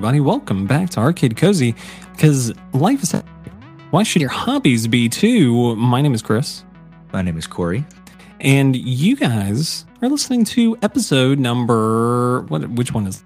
[0.00, 1.74] Everybody, welcome back to Arcade Cozy.
[2.12, 3.12] Because life is.
[3.90, 5.76] Why should your hobbies be too?
[5.76, 6.64] My name is Chris,
[7.12, 7.84] My name is Corey.
[8.40, 12.40] and you guys are listening to episode number.
[12.48, 12.66] What?
[12.70, 13.22] Which one is.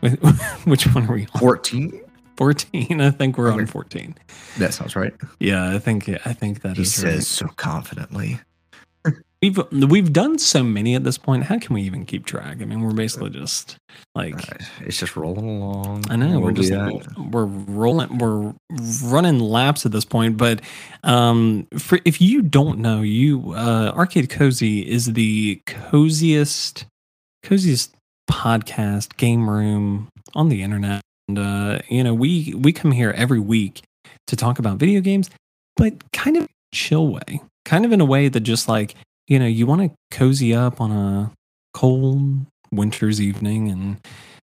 [0.64, 1.38] Which one are we on?
[1.40, 2.00] 14?
[2.38, 3.00] 14.
[3.02, 4.14] I think we're on 14.
[4.56, 5.12] That sounds right.
[5.40, 7.22] Yeah, I think I think that He is says right.
[7.22, 8.40] so confidently.
[9.42, 11.44] We've we've done so many at this point.
[11.44, 12.60] How can we even keep track?
[12.60, 13.76] I mean, we're basically just
[14.14, 14.34] like
[14.80, 16.04] It's just rolling along.
[16.10, 18.52] I know we're just we're rolling we're
[19.02, 20.36] running laps at this point.
[20.36, 20.60] But
[21.04, 26.84] um, for if you don't know, you uh, Arcade Cozy is the coziest
[27.42, 27.94] coziest
[28.30, 31.00] podcast game room on the internet.
[31.28, 33.84] And uh, you know we we come here every week
[34.26, 35.30] to talk about video games,
[35.76, 38.96] but kind of chill way, kind of in a way that just like
[39.30, 41.32] you know you want to cozy up on a
[41.72, 43.96] cold winter's evening and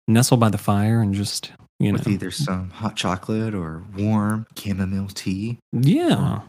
[0.07, 1.97] nestle by the fire and just you know.
[1.97, 5.57] with either some hot chocolate or warm chamomile tea.
[5.71, 6.41] Yeah.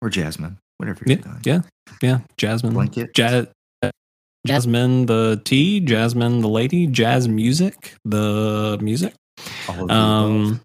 [0.00, 1.40] Or jasmine, whatever yeah you're feeling.
[1.44, 1.60] yeah
[2.02, 3.10] yeah jasmine Blanket.
[3.16, 3.44] ja-
[4.46, 9.14] jasmine the tea jasmine the lady jazz music the music.
[9.68, 10.60] All of um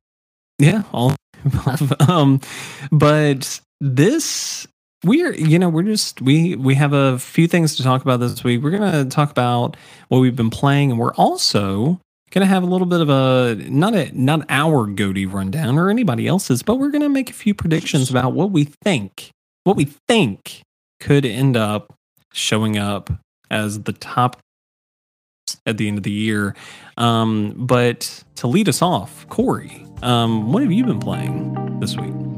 [0.59, 1.13] yeah all
[2.07, 2.39] um
[2.91, 4.67] but this
[5.03, 8.43] we're you know we're just we we have a few things to talk about this
[8.43, 9.77] week we're gonna talk about
[10.09, 11.99] what we've been playing and we're also
[12.31, 16.27] gonna have a little bit of a not a not our GOTY rundown or anybody
[16.27, 19.29] else's but we're gonna make a few predictions about what we think
[19.63, 20.61] what we think
[20.99, 21.93] could end up
[22.31, 23.11] showing up
[23.51, 24.39] as the top
[25.65, 26.55] at the end of the year
[26.97, 32.32] um, but to lead us off, Corey, um, what have you been playing this week?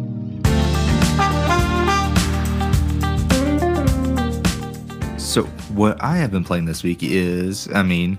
[5.25, 5.43] So
[5.73, 8.17] what I have been playing this week is, I mean,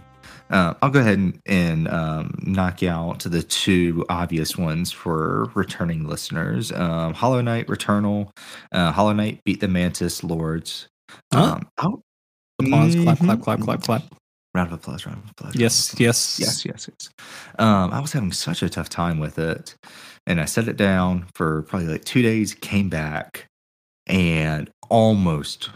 [0.51, 6.07] uh, I'll go ahead and, and um, knock out the two obvious ones for returning
[6.07, 8.31] listeners: um, Hollow Knight Returnal,
[8.73, 10.89] uh, Hollow Knight beat the Mantis Lords.
[11.33, 11.43] Huh?
[11.55, 12.03] Um, I'll-
[12.59, 14.03] Applause, clap, clap, clap, clap, clap.
[14.55, 15.05] Round of applause!
[15.05, 15.53] Round of applause!
[15.53, 16.01] round of Yes, applause.
[16.01, 17.11] yes, yes, yes, yes.
[17.59, 19.75] Um, I was having such a tough time with it,
[20.27, 22.55] and I set it down for probably like two days.
[22.55, 23.47] Came back
[24.07, 25.69] and almost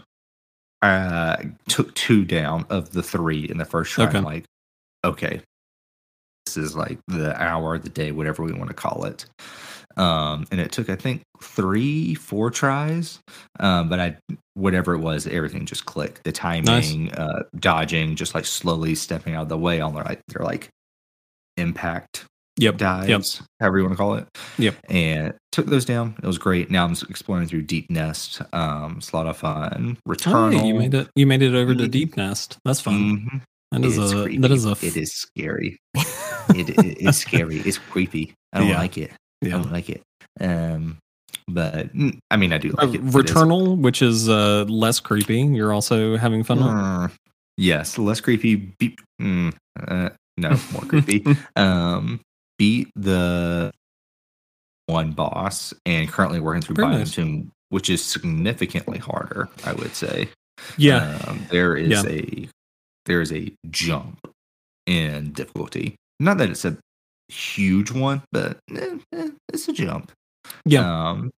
[0.81, 1.37] uh,
[1.67, 4.05] took two down of the three in the first try.
[4.05, 4.17] Okay.
[4.17, 4.45] I'm like,
[5.03, 5.41] okay,
[6.45, 9.25] this is like the hour, the day, whatever we want to call it.
[9.97, 13.19] Um, and it took I think three, four tries,
[13.59, 14.17] um, but I
[14.53, 16.23] whatever it was, everything just clicked.
[16.23, 20.21] The timing, uh, dodging, just like slowly stepping out of the way on their like
[20.27, 20.69] they're like
[21.57, 22.25] impact
[22.57, 22.77] Yep.
[22.77, 24.27] dives, however you want to call it.
[24.57, 24.75] Yep.
[24.89, 26.15] And took those down.
[26.21, 26.69] It was great.
[26.69, 28.41] Now I'm exploring through Deep Nest.
[28.53, 29.97] Um, it's a lot of fun.
[30.05, 30.53] Oh, Returnal.
[30.53, 31.07] yeah, you made it.
[31.15, 31.87] You made it over to.
[31.87, 32.57] Deep Nest.
[32.65, 32.93] That's fun.
[33.31, 33.41] Mhm.
[33.71, 34.37] That is It's a creepy.
[34.39, 35.77] that is a f- it is scary.
[35.95, 37.59] it, it it's scary.
[37.59, 38.33] It's creepy.
[38.53, 38.77] I don't Yeah.
[38.79, 39.11] like it.
[39.43, 40.01] I don't like it.
[40.41, 40.97] Um,
[41.47, 43.05] but mm, I mean, I do Uh, like it.
[43.05, 45.41] Returnal, which is uh, less creepy.
[45.41, 46.67] You're also having fun with.
[46.67, 47.07] Uh,
[47.57, 48.55] yes, less creepy.
[48.77, 49.53] Beat, mm,
[49.87, 51.23] uh, no, more creepy.
[51.55, 52.19] um,
[52.61, 53.71] beat the
[54.85, 57.11] one boss and currently working through Very Biome nice.
[57.15, 59.49] Tomb, which is significantly harder.
[59.65, 60.29] I would say.
[60.77, 61.17] Yeah.
[61.27, 62.03] um, there is Yeah.
[62.07, 62.47] a
[63.07, 64.19] there is a jump
[64.85, 65.95] in difficulty.
[66.19, 66.77] Not that it's a
[67.29, 70.11] huge one, but eh, eh, it's a jump.
[70.65, 70.85] Yeah.
[71.09, 71.31] Um,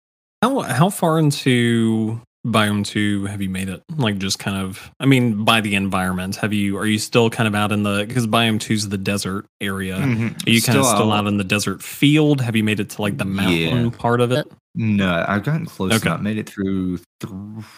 [0.41, 3.83] How how far into Biome Two have you made it?
[3.97, 6.75] Like just kind of, I mean, by the environment, have you?
[6.77, 9.97] Are you still kind of out in the because Biome Two is the desert area?
[9.97, 10.47] mhm.
[10.47, 12.41] Are you kind of still out- out in the desert field?
[12.41, 13.89] Have you made it to like the mountain Yeah.
[13.91, 14.51] part of it?
[14.73, 15.91] No, I've gotten close.
[15.93, 16.09] Okay.
[16.09, 16.17] Okay.
[16.17, 16.99] I made it through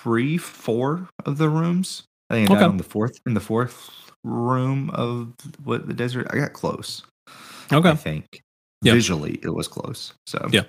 [0.02, 2.04] three, four of the rooms.
[2.30, 2.62] I think I Okay.
[2.62, 3.90] died on the fourth in the fourth
[4.24, 5.34] room of
[5.64, 6.28] what the desert.
[6.32, 7.04] I got close.
[7.72, 7.90] Okay.
[7.90, 8.26] I think
[8.84, 8.94] Yep.
[8.96, 10.14] visually it was close.
[10.28, 10.64] So Yeah.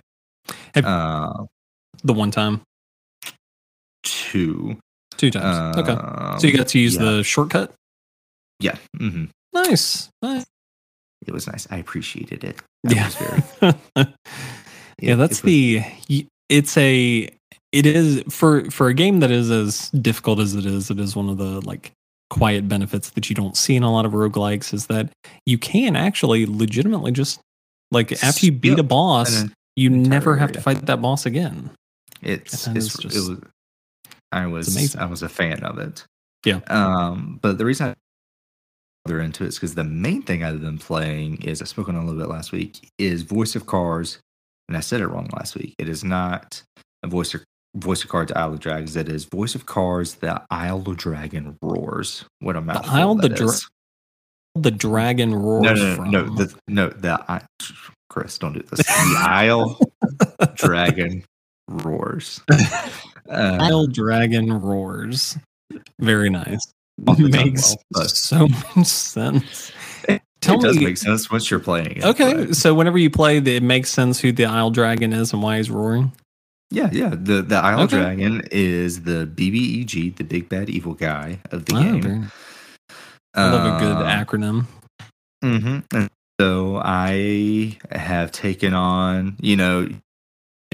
[0.75, 1.45] Have- uh,
[2.03, 2.63] The one time,
[4.05, 4.77] two.
[5.17, 5.77] two times.
[5.79, 5.93] okay.
[5.93, 7.03] Um, So you got to use yeah.
[7.05, 7.73] the shortcut.
[8.61, 8.77] yeah.
[8.99, 9.25] Mm-hmm.
[9.53, 10.09] Nice.
[10.23, 10.45] nice.
[11.27, 11.67] It was nice.
[11.71, 12.61] I appreciated it.
[12.85, 13.09] That Yeah.
[13.11, 13.75] very.
[15.01, 15.51] yeah, it- that's it was-
[16.09, 16.27] the.
[16.49, 17.29] It's a.
[17.73, 20.91] It is for for a game that is as difficult as it is.
[20.91, 21.91] It is one of the like
[22.31, 25.11] quiet benefits that you don't see in a lot of roguelikes is that
[25.47, 27.41] you can actually legitimately just
[27.91, 31.71] like after you beat a boss, an you never have to fight that boss again.
[32.23, 33.39] It's, it's, is it just- was
[34.35, 34.95] I was.
[34.97, 36.05] I was a fan of it.
[36.45, 36.61] Yeah.
[36.69, 37.95] Um, but the reason I
[39.07, 41.95] further into it is because the main thing I've been playing is I spoke on
[41.97, 44.19] a little bit last week is Voice of Cards,
[44.69, 45.75] and I said it wrong last week.
[45.79, 46.63] It is not
[47.03, 47.43] a voice of
[47.77, 48.97] Voice of Cards Isle of Dragons.
[48.97, 52.25] It is Voice of Cards The Isle of Dragon Roars.
[52.41, 53.69] What a mouthful Isle that the Dra- is.
[54.55, 57.43] the dragon roars No, no, no, no, the, no, the I,
[58.09, 58.79] Chris, don't do this.
[58.87, 59.79] The Isle
[60.55, 61.25] Dragon
[61.69, 62.41] roars.
[63.29, 65.37] Uh, Isle dragon roars.
[65.99, 66.61] Very nice.
[67.09, 69.73] off the tongue Makes well, so much sense.
[70.41, 70.85] Tell it does me.
[70.85, 72.05] make sense once you're playing it.
[72.05, 75.43] okay, but- so whenever you play, it makes sense who the Isle dragon is and
[75.43, 76.13] why he's roaring.
[76.71, 77.11] Yeah, yeah.
[77.11, 77.97] The the Isle Okay.
[77.97, 82.03] Dragon is the BBEG, the big bad evil guy of the Oh, game.
[82.03, 82.23] very-
[83.35, 84.67] I love a good Um, acronym.
[85.43, 86.11] hmm And
[86.41, 89.89] so I have taken on, you know,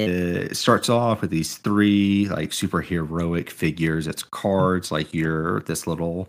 [0.08, 4.06] it starts off with these three like super heroic figures.
[4.06, 6.28] It's cards, like you're this little.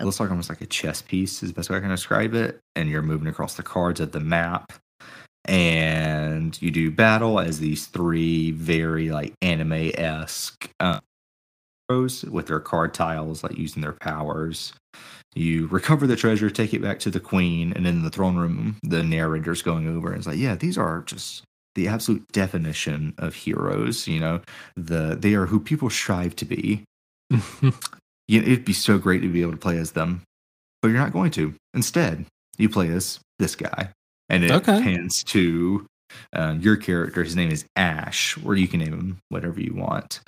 [0.00, 2.34] It looks like almost like a chess piece is the best way I can describe
[2.34, 2.60] it.
[2.74, 4.72] And you're moving across the cards of the map.
[5.44, 11.00] And you do battle as these three very like anime esque uh,
[11.88, 14.72] heroes with their card tiles, like using their powers.
[15.34, 18.76] You recover the treasure, take it back to the queen, and in the throne room,
[18.82, 21.42] the narrator's going over and it's like, yeah, these are just
[21.74, 24.06] the absolute definition of heroes.
[24.06, 24.40] You know,
[24.76, 26.84] the they are who people strive to be.
[28.28, 30.22] You it'd be so great to be able to play as them,
[30.80, 31.54] but you're not going to.
[31.74, 32.24] Instead,
[32.56, 33.90] you play as this guy,
[34.28, 34.80] and it Okay.
[34.80, 35.84] pans to
[36.32, 37.24] uh, your character.
[37.24, 40.20] His name is Ash, or you can name him whatever you want.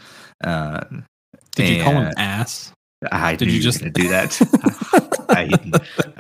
[0.43, 0.81] Uh,
[1.55, 2.73] Did you call him ass?
[3.13, 4.37] I Did you just- do that?
[5.29, 5.53] I,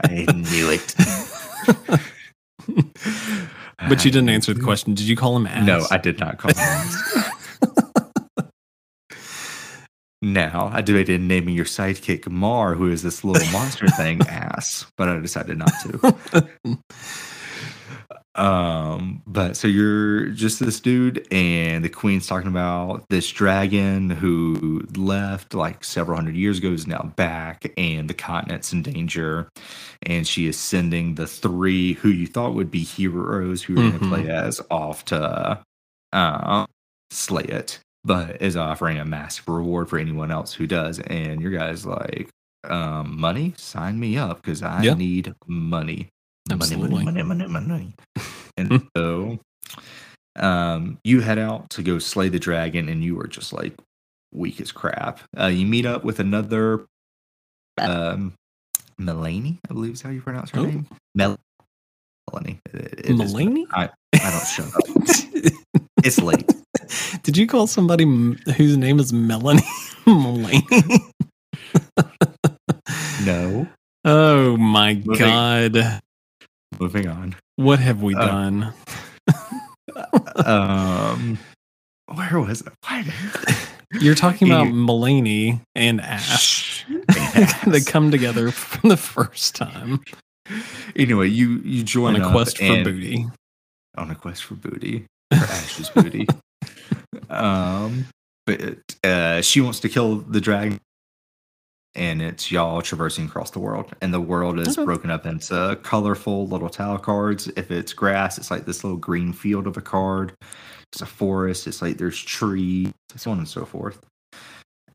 [0.04, 0.94] I knew it.
[3.88, 4.94] But you didn't answer the question.
[4.94, 5.66] Did you call him ass?
[5.66, 6.58] No, I did not call him.
[6.58, 7.30] ass.
[10.22, 15.08] now, I debated naming your sidekick Mar, who is this little monster thing, ass, but
[15.08, 16.16] I decided not to.
[18.36, 24.84] Um, but so you're just this dude, and the queen's talking about this dragon who
[24.96, 29.48] left like several hundred years ago is now back, and the continent's in danger.
[30.02, 33.92] And she is sending the three who you thought would be heroes who are going
[33.92, 34.00] Mhm.
[34.00, 35.62] to play as off to
[36.12, 36.66] uh,
[37.10, 40.98] slay it, but is offering a massive reward for anyone else who does.
[41.00, 42.28] And your guy's like,
[42.64, 44.94] um, money, sign me up because I Yeah.
[44.94, 46.08] need money.
[46.50, 47.04] Absolutely.
[47.04, 47.94] Money, money, money, money.
[48.56, 49.38] and so
[50.36, 53.74] um, you head out to go slay the dragon, and you are just like
[54.32, 55.20] weak as crap.
[55.38, 56.86] Uh, you meet up with another
[57.78, 58.34] um,
[58.98, 60.64] Melanie, I believe is how you pronounce her Oh.
[60.64, 60.86] name.
[61.14, 61.38] Mel-
[62.32, 62.58] Melanie.
[62.72, 63.66] It- it is- Melanie?
[63.72, 65.52] I, I don't shut up.
[66.04, 66.44] It's late.
[67.22, 69.62] Did you call somebody m- whose name is Melanie
[70.06, 70.60] Mulaney?
[73.24, 73.66] No.
[74.04, 76.00] oh my Moving- god.
[76.80, 77.36] Moving on.
[77.56, 78.72] What have we Uh, done?
[80.44, 81.38] Um,
[82.12, 82.72] where was it?
[82.86, 83.04] Why?
[84.00, 86.84] You're talking about Mulaney and Ash.
[87.66, 90.00] They come together for the first time
[90.96, 93.26] Anyway, you you join on a quest for booty.
[93.96, 96.26] on a quest for booty for Ash's booty.
[97.30, 98.06] Um,
[98.46, 100.78] but uh, she wants to kill the dragon,
[101.94, 104.84] and it's y'all traversing across the world, and the world is Okay.
[104.84, 107.48] broken up into colorful little tile cards.
[107.56, 110.34] If it's grass, it's like this little green field of a card.
[110.92, 111.66] It's a forest.
[111.66, 114.00] It's like there's trees, so on and so forth.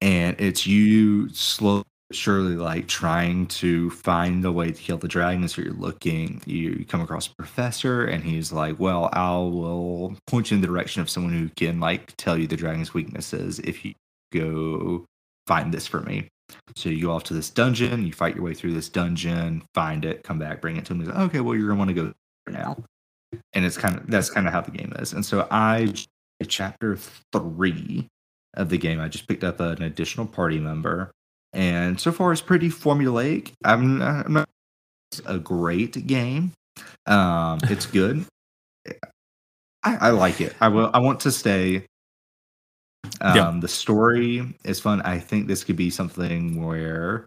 [0.02, 5.48] And it's you slowly, surely, like trying to find the way to kill the dragon.
[5.48, 10.52] So you're looking, you come across a professor, and he's like, "Well, I will point
[10.52, 13.84] you in the direction of someone who can like tell you the dragon's weaknesses if
[13.84, 13.94] you
[14.32, 15.06] go
[15.50, 16.30] find this for me."
[16.76, 20.06] So you go off to this dungeon, you fight your way through this dungeon, find
[20.06, 20.96] it, come back, bring it to.
[20.96, 22.14] He's like, okay, well, you're gonna want to go
[22.48, 22.78] now.
[23.54, 25.14] And it's kind of that's kind of how the game is.
[25.14, 25.94] And so I
[26.48, 26.98] chapter
[27.34, 28.08] three
[28.56, 31.12] of the game, I just picked up an additional party member.
[31.54, 33.54] And so far it's pretty formulaic.
[33.64, 34.50] I'm, I'm not
[35.26, 36.54] a great game.
[37.06, 38.26] Um, it's good.
[39.84, 40.56] I, I like it.
[40.60, 41.86] I will I want to stay
[43.22, 43.58] um, Yeah.
[43.60, 45.02] The story is fun.
[45.02, 47.26] I think this could be something where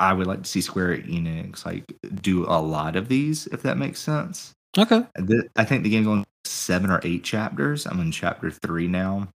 [0.00, 1.84] I would like to see Square Enix like
[2.20, 4.52] do a lot of these, if that makes sense.
[4.76, 5.06] Okay.
[5.14, 7.86] The- I think the game's on seven or eight chapters.
[7.86, 9.28] I'm in chapter three now.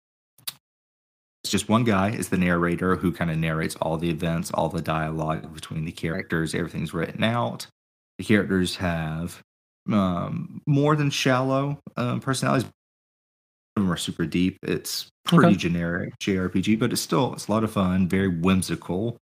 [1.44, 4.70] It's just one guy is the narrator who kind of narrates all the events, all
[4.70, 6.54] the dialogue between the characters.
[6.54, 7.66] Everything's written out.
[8.20, 9.42] The characters have
[9.92, 12.70] um, more than shallow um, personalities.
[13.76, 14.58] Of them are super deep.
[14.64, 15.56] It's pretty Okay.
[15.58, 18.08] generic JRPG, but it's still it's a lot of fun.
[18.08, 19.18] Very whimsical.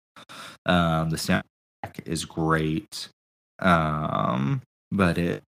[0.66, 3.08] Um, the soundtrack is great.
[3.58, 4.62] Um,
[4.92, 5.42] but it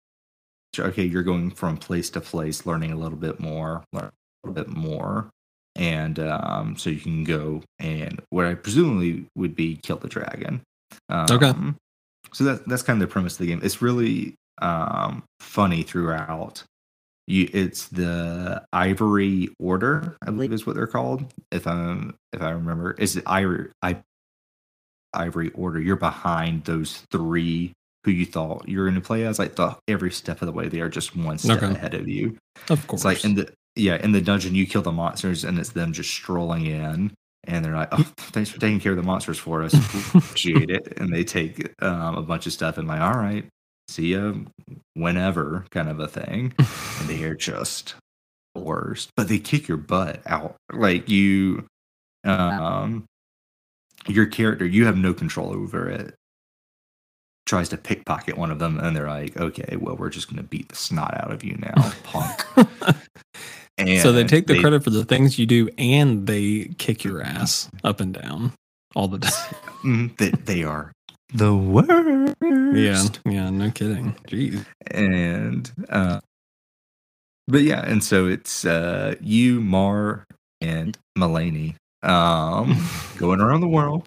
[0.78, 4.10] okay, you're going from place to place, learning a little bit more, learn
[4.44, 5.28] a little bit more,
[5.76, 10.60] and um, so you can go and what I presumably would be kill the dragon.
[11.08, 11.52] Um, Okay.
[12.32, 13.60] so that that's kind of the premise of the game.
[13.62, 16.64] It's really um, funny throughout.
[17.28, 21.26] You, it's the Ivory Order, I believe is what they're called.
[21.52, 24.02] If I'm if I remember, is it Ivory I,
[25.12, 25.80] Ivory Order?
[25.80, 27.72] You're behind those three
[28.04, 29.38] who you thought you were going to play as.
[29.38, 31.72] Like the, every step of the way, they are just one step Okay.
[31.72, 32.38] ahead of you.
[32.70, 33.00] Of course.
[33.00, 35.92] It's like in the yeah in the dungeon you kill the monsters and it's them
[35.92, 37.12] just strolling in
[37.44, 39.74] and they're like, "Oh, thanks for taking care of the monsters for us.
[40.14, 43.44] Appreciate it." And they take um, a bunch of stuff and like, "All right,
[43.88, 44.34] see ya
[44.94, 46.54] whenever," kind of a thing.
[47.00, 47.94] And they are just
[48.54, 50.56] worst, but they kick your butt out.
[50.72, 51.66] Like you,
[52.24, 53.04] um,
[54.06, 56.14] your character, you have no control over it.
[57.46, 60.68] Tries to pickpocket one of them, and they're like, "Okay, well, we're just gonna beat
[60.68, 62.44] the snot out of you now, punk."
[63.78, 67.22] And so they take the credit for the things you do and they kick your
[67.22, 68.52] ass up and down
[68.94, 69.54] all the time.
[69.82, 70.92] Mm, they, they are
[71.32, 73.20] the worst.
[73.24, 73.32] yeah.
[73.32, 73.50] Yeah.
[73.50, 74.14] No kidding.
[74.26, 74.64] Jeez.
[74.90, 76.20] and uh
[77.46, 80.24] but yeah and so it's uh you mar
[80.60, 82.76] and Mulaney um
[83.18, 84.06] going around the world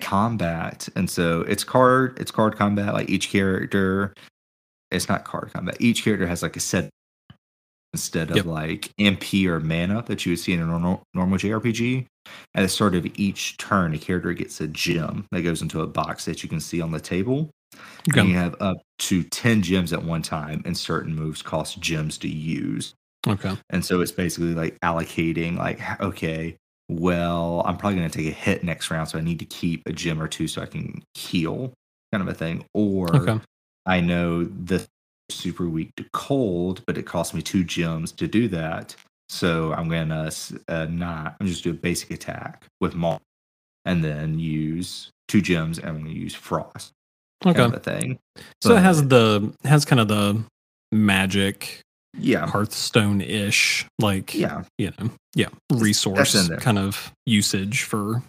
[0.00, 4.14] combat and so it's card it's card combat like each character
[4.90, 6.88] it's not card combat each character has like a set
[7.92, 8.46] instead of Yep.
[8.46, 12.06] like mp or mana that you would see in a normal normal jrpg
[12.54, 15.86] at the start of each turn a character gets a gem that goes into a
[15.86, 17.50] box that you can see on the table
[18.20, 22.18] and you have up to 10 gems at one time, and certain moves cost gems
[22.18, 22.92] to use.
[23.26, 23.56] Okay.
[23.70, 26.56] And so it's basically like allocating, like, okay,
[26.90, 29.82] well, I'm probably going to take a hit next round, so I need to keep
[29.86, 31.72] a gem or two so I can heal,
[32.12, 32.64] kind of a thing.
[32.74, 33.40] Or Okay.
[33.86, 34.86] I know the
[35.32, 38.94] super weak to cold, but it costs me two gems to do that.
[39.28, 40.32] So I'm to
[40.68, 43.20] uh, not, I'm just do a basic attack with Maul
[43.84, 46.92] and then use two gems and I'm to use Frost
[47.44, 47.54] Okay.
[47.58, 48.18] kind of thing.
[48.62, 50.42] So it has the has kind of the
[50.92, 51.80] magic
[52.16, 52.46] Yeah.
[52.46, 54.64] Hearthstone ish, like Yeah.
[54.78, 58.22] you know, yeah, resource kind of usage for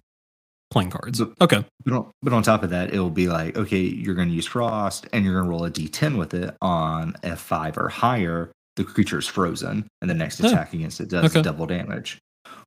[0.74, 1.20] playing cards.
[1.20, 1.66] But- Okay.
[1.86, 4.46] But on, but on top of that, it'll be like, okay, you're going to use
[4.46, 8.52] Frost and you're going to roll a d10 with it on F5 or higher.
[8.76, 10.48] The creature is frozen, and the next Oh.
[10.48, 11.42] attack against it does Okay.
[11.44, 12.18] double damage.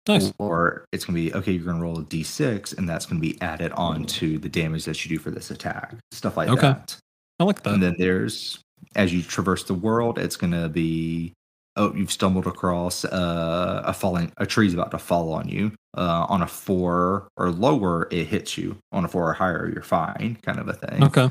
[0.08, 0.32] Nice.
[0.38, 3.20] Or it's going to be, okay, you're going to roll a d6, and that's going
[3.20, 5.96] to be added on to the damage that you do for this attack.
[6.12, 6.60] Stuff like Okay.
[6.60, 6.96] that.
[7.40, 7.74] I like that.
[7.74, 8.60] And then there's,
[8.94, 11.32] as you traverse the world, it's going to be,
[11.76, 15.72] oh, you've stumbled across uh, a falling, a tree's about to fall on you.
[15.96, 18.76] Uh, on a four or lower, it hits you.
[18.92, 21.04] On a four or higher, you're fine, kind of a thing.
[21.04, 21.30] okay.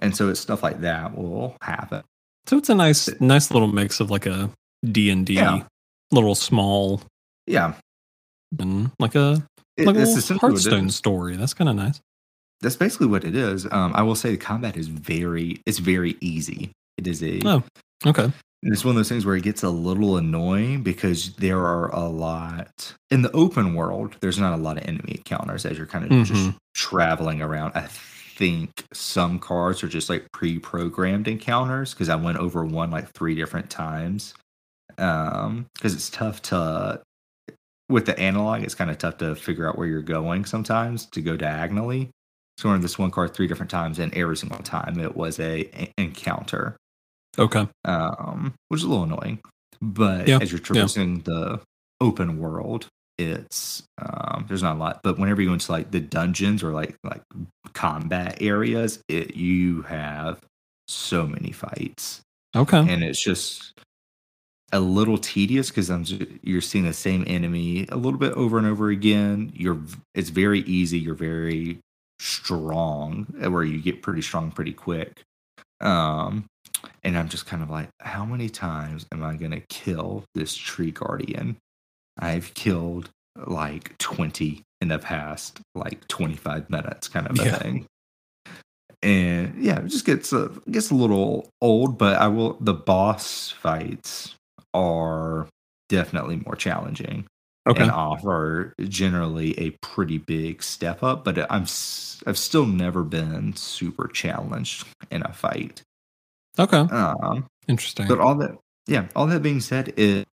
[0.00, 2.02] And so it's stuff like that will happen.
[2.46, 4.50] So it's a nice nice little mix of like a
[4.84, 5.62] D&D Yeah.
[6.10, 7.00] little small
[7.46, 7.74] Yeah.
[8.58, 11.36] and like a It, like a it's little essentially what Hearthstone story.
[11.36, 12.00] That's kind of nice.
[12.60, 13.66] That's basically what it is.
[13.70, 16.70] Um, I will say the combat is very, it's very easy.
[16.98, 17.62] It is a, Oh.
[18.06, 18.32] Okay.
[18.64, 21.94] And it's one of those things where it gets a little annoying because there are
[21.94, 24.16] a lot in the open world.
[24.20, 26.56] There's not a lot of enemy encounters as you're kind of just Mhm.
[26.74, 27.72] traveling around.
[27.74, 33.10] I think some cards are just like pre-programmed encounters because I went over one like
[33.12, 34.32] three different times.
[34.96, 37.02] Um, because it's tough to
[37.90, 38.62] with the analog.
[38.62, 42.08] It's kind of tough to figure out where you're going sometimes to go diagonally.
[42.56, 45.68] So I this one card three different times, and every single time it was a,
[45.76, 46.76] a encounter
[47.38, 47.66] Okay.
[47.84, 49.40] um, which is a little annoying.
[49.80, 51.60] But Yeah, as you're traversing the
[52.00, 52.86] open world,
[53.18, 55.00] it's um, there's not a lot.
[55.02, 57.22] But whenever you go into like the dungeons or like like
[57.72, 60.40] combat areas, it you have
[60.88, 62.20] so many fights,
[62.56, 62.78] Okay.
[62.78, 63.72] and it's just
[64.72, 66.04] a little tedious because I'm
[66.42, 69.52] you're seeing the same enemy a little bit over and over again.
[69.54, 69.78] You're
[70.14, 70.98] it's very easy.
[70.98, 71.78] You're very
[72.20, 75.22] strong, where you get pretty strong pretty quick.
[75.80, 76.46] Um,
[77.04, 80.90] and I'm just kind of like, how many times am I gonna kill this tree
[80.90, 81.56] guardian?
[82.18, 83.10] I've killed
[83.46, 87.58] like 20 in the past like 25 minutes, kind of a Yeah.
[87.58, 87.86] thing.
[89.02, 92.54] And yeah, it just gets a gets a little old, but I will.
[92.60, 94.34] The boss fights
[94.72, 95.46] are
[95.88, 97.26] definitely more challenging
[97.66, 97.82] Okay.
[97.82, 101.24] and offer generally a pretty big step up.
[101.24, 101.62] But I'm
[102.26, 105.82] I've still never been super challenged in a fight.
[106.58, 106.78] Okay.
[106.78, 108.08] Um, Interesting.
[108.08, 108.56] but all that,
[108.86, 110.26] yeah, all that being said, it,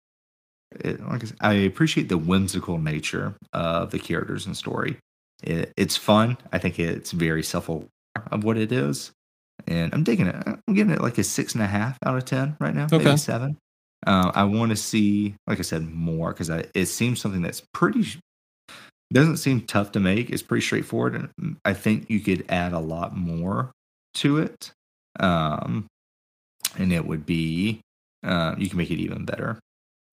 [0.81, 4.97] it like I, said, I appreciate the whimsical nature of the characters and story.
[5.43, 6.37] It, it's fun.
[6.53, 7.87] I think it's very self aware
[8.31, 9.13] of what it is,
[9.67, 10.37] and I'm digging it.
[10.47, 12.99] I'm giving it like a six and a half out of ten right now, Okay.
[12.99, 13.57] maybe seven.
[14.07, 18.19] Uh, I want to see, like I said, more because it seems something that's pretty
[19.13, 20.31] doesn't seem tough to make.
[20.31, 23.73] It's pretty straightforward, and I think you could add a lot more
[24.15, 24.73] to it,
[25.19, 25.87] um,
[26.79, 27.81] and it would be
[28.25, 29.59] uh, you can make it even better.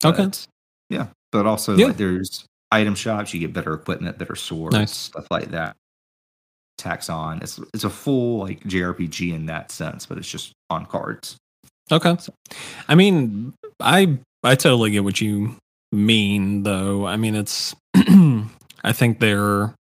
[0.06, 0.26] Okay.
[0.26, 0.46] But,
[0.90, 1.88] yeah, but also Yeah.
[1.88, 3.34] like there's item shops.
[3.34, 4.96] You get better equipment, better swords, Nice.
[4.96, 5.76] stuff like that.
[6.78, 7.40] Tax on.
[7.42, 11.36] It's it's a full like JRPG in that sense, but it's just on cards.
[11.92, 12.16] Okay.
[12.88, 15.56] I mean, I I totally get what you
[15.92, 17.08] mean though.
[17.08, 19.74] I mean, it's I think they're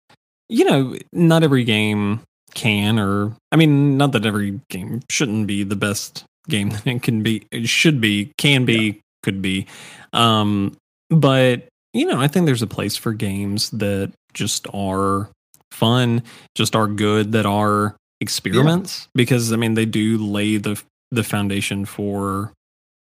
[0.50, 2.22] you know, not every game
[2.56, 7.04] can or I mean, not that every game shouldn't be the best game that it
[7.04, 9.68] can be it should be, can be, could be.
[10.14, 10.76] Um
[11.10, 15.30] but you know, I think there's a place for games that just are
[15.72, 16.22] fun,
[16.56, 21.86] just are good, that are experiments because I mean they do lay the the foundation
[21.86, 22.52] for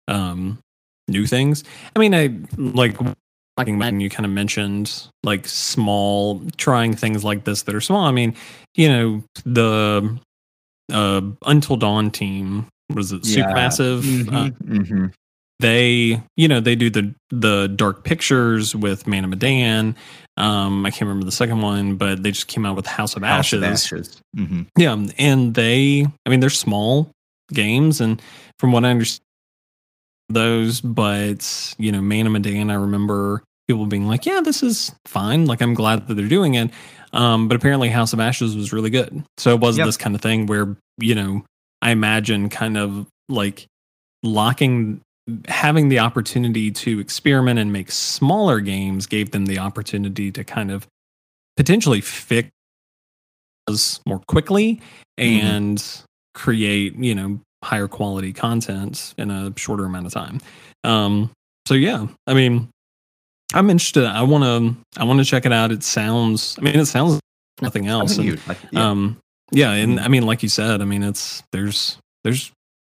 [0.08, 0.58] um
[1.08, 1.64] new things.
[1.94, 2.96] I mean I like
[3.56, 7.80] talking about and you kind of mentioned like small trying things like this that are
[7.80, 8.04] small.
[8.04, 8.34] I mean,
[8.74, 10.18] you know, the
[10.92, 14.28] uh Until Dawn team was it Supermassive?
[14.28, 15.12] Uh, Mhm.
[15.60, 19.94] they you know they do the the dark pictures with man of medan
[20.36, 23.22] um i can't remember the second one but they just came out with house of
[23.22, 24.20] House of ashes Ashes.
[24.36, 24.66] Mhm.
[24.76, 27.08] yeah and they i mean they're small
[27.52, 28.20] games and
[28.58, 29.22] from what i understand
[30.28, 34.92] those but you know man of medan i remember people being like yeah this is
[35.06, 36.70] fine like i'm glad that they're doing it
[37.12, 39.86] um but apparently house of ashes was really good so it was Yep.
[39.86, 41.44] this kind of thing where you know
[41.84, 43.66] i imagine kind of like
[44.24, 45.00] locking
[45.48, 50.70] having the opportunity to experiment and make smaller games gave them the opportunity to kind
[50.70, 50.86] of
[51.56, 52.50] potentially fix
[54.06, 54.80] more quickly
[55.18, 55.42] Mhm.
[55.42, 56.02] and
[56.34, 60.40] create you know higher quality content in a shorter amount of time
[60.82, 61.30] um
[61.66, 62.68] so yeah i mean
[63.54, 66.78] i'm interested i want to i want to check it out it sounds i mean
[66.78, 67.20] it sounds
[67.62, 68.90] nothing I else and, like yeah.
[68.90, 69.16] um
[69.52, 70.02] yeah and Mhm.
[70.04, 72.50] i mean like you said i mean it's there's there's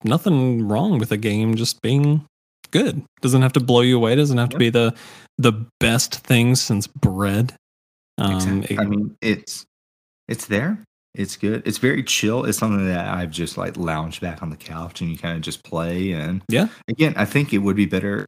[0.05, 2.25] nothing wrong with a game just being
[2.71, 4.95] good doesn't have to blow you away doesn't have to be the
[5.39, 7.55] the best thing since bread
[8.19, 8.77] um Exactly.
[8.77, 9.65] it- I mean, it's
[10.29, 10.83] it's there.
[11.15, 11.63] It's good.
[11.67, 12.45] It's very chill.
[12.45, 15.43] It's something that I've just like lounged back on the couch and you kind of
[15.43, 16.13] just play.
[16.13, 16.69] And Yeah.
[16.89, 18.25] again, I think it would be better.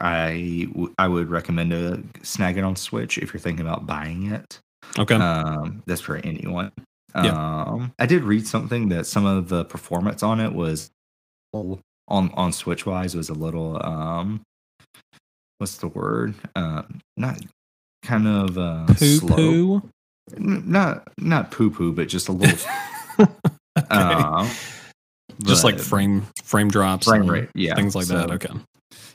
[0.00, 4.26] I w- I would recommend to snag it on Switch if you're thinking about buying
[4.30, 4.58] it.
[4.98, 6.70] Okay Um, that's for anyone.
[7.14, 7.32] Yeah.
[7.64, 10.90] Um, I did read something that some of the performance on it was
[11.54, 14.42] on on Switch wise was a little um,
[15.58, 16.34] what's the word?
[16.54, 16.82] Uh,
[17.16, 17.40] not
[18.02, 19.82] kind of uh, poo slow.
[20.36, 22.58] N- Not not poo poo, but just a little.
[23.90, 24.48] uh,
[25.42, 28.52] just like frame frame drops frame rate, yeah, things like that okay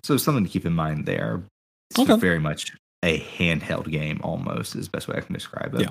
[0.04, 1.44] So something to keep in mind there.
[1.92, 2.16] It's Okay.
[2.20, 5.82] very much a handheld game, almost is the best way I can describe it.
[5.82, 5.90] Yeah.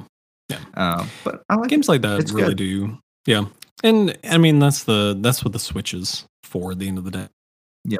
[0.48, 0.58] Yeah.
[0.74, 2.56] Um, but I like games like that It's really good.
[2.58, 3.44] do yeah
[3.84, 7.04] and i mean that's the that's what the switch is for at the end of
[7.04, 7.26] the day
[7.84, 7.98] Yeah.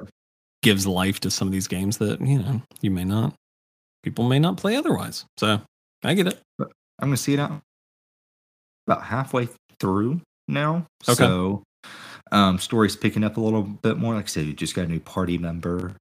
[0.62, 3.34] gives life to some of these games that you know you may not
[4.02, 5.60] people may not play otherwise so
[6.04, 6.66] i get it I'm
[7.00, 7.60] gonna see it out
[8.86, 9.48] about halfway
[9.80, 10.84] through now.
[11.08, 11.14] Okay.
[11.14, 11.62] So
[12.32, 14.14] um story's picking up a little bit more.
[14.14, 15.94] Like I said, you just got a new party member.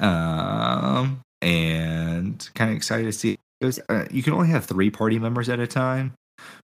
[0.00, 3.80] Um and kind of excited to see it goes.
[3.88, 6.12] Uh, you can only have three party members at a time,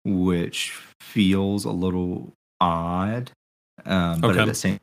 [0.05, 3.31] which feels a little odd.
[3.85, 4.41] Um, but Okay.
[4.41, 4.79] at the same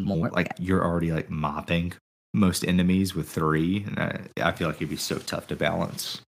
[0.00, 1.92] more like you're already like mopping
[2.34, 6.20] most enemies with three, and I, I feel like it'd be so tough to balance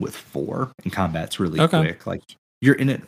[0.00, 0.72] with four.
[0.82, 1.78] And combat's really Okay.
[1.78, 2.06] quick.
[2.06, 2.22] Like
[2.60, 3.02] you're in it,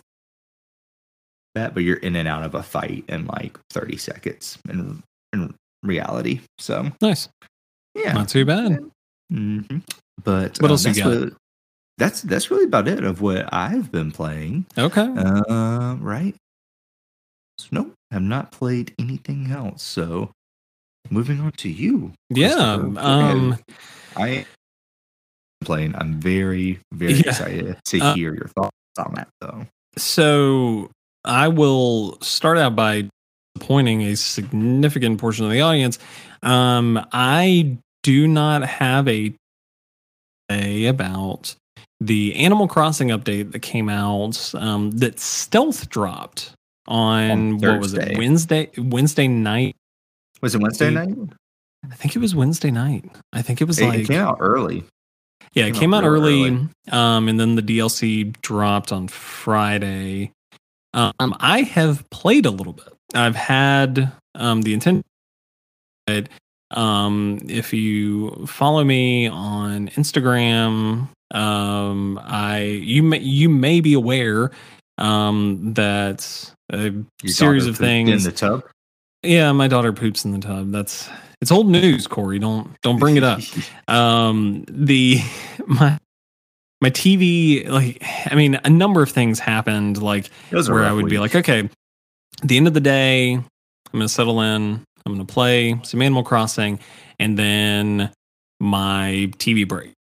[1.55, 5.55] that, but you're in and out of a fight in like 30 seconds in in
[5.83, 6.41] reality.
[6.59, 7.29] So nice
[7.97, 8.79] yeah, not too bad
[9.33, 9.61] hmm
[10.23, 11.21] But What uh, else you got?
[11.21, 11.33] what-
[11.99, 14.67] that's that's really about it of what I've been playing.
[14.77, 16.35] okay Uh, right?
[17.59, 19.83] So, nope, I've not played anything else.
[19.83, 20.31] So,
[21.11, 22.13] moving on to you.
[22.29, 23.01] yeah Christopher.
[23.01, 23.57] um
[24.15, 24.45] I am
[25.65, 25.95] playing.
[25.97, 27.31] I'm very, very Yeah.
[27.31, 29.67] excited to Uh, hear your thoughts on that, though.
[29.97, 30.91] So
[31.25, 33.09] I will start out by
[33.59, 35.99] pointing a significant portion of the audience.
[36.43, 39.35] Um, I do not have a
[40.49, 41.57] say about
[42.01, 46.53] the Animal Crossing update that came out um, that stealth dropped
[46.87, 49.75] on, On what was it Wednesday Wednesday night.
[50.41, 51.17] Was it Wednesday night?
[51.91, 53.11] I think it was Wednesday night.
[53.33, 54.85] I think it was It, like it came out early.
[55.55, 56.69] yeah, it came came out out early, early.
[56.93, 60.31] um, and then the DLC dropped on Friday.
[60.95, 62.93] Um, I have played a little bit.
[63.15, 65.05] I've had um, the intent.
[66.73, 74.51] Um, if you follow me on Instagram, Um, I you may you may be aware
[74.99, 76.79] um, that a
[77.23, 78.25] Your series of pooped in things.
[78.25, 78.65] the tub.
[79.23, 80.71] yeah, my daughter poops in the tub.
[80.73, 81.09] That's
[81.41, 82.39] it's old news, Corey.
[82.39, 83.41] Don't don't bring it up.
[83.89, 85.19] um the
[85.67, 85.99] my
[86.83, 90.93] my tv like i mean a number of things happened like It was where i
[90.93, 91.61] would be like okay
[92.43, 93.43] at the end of the day i'm
[93.93, 96.79] gonna settle in i'm gonna play some animal crossing
[97.19, 98.11] and then
[98.61, 99.93] my tv break.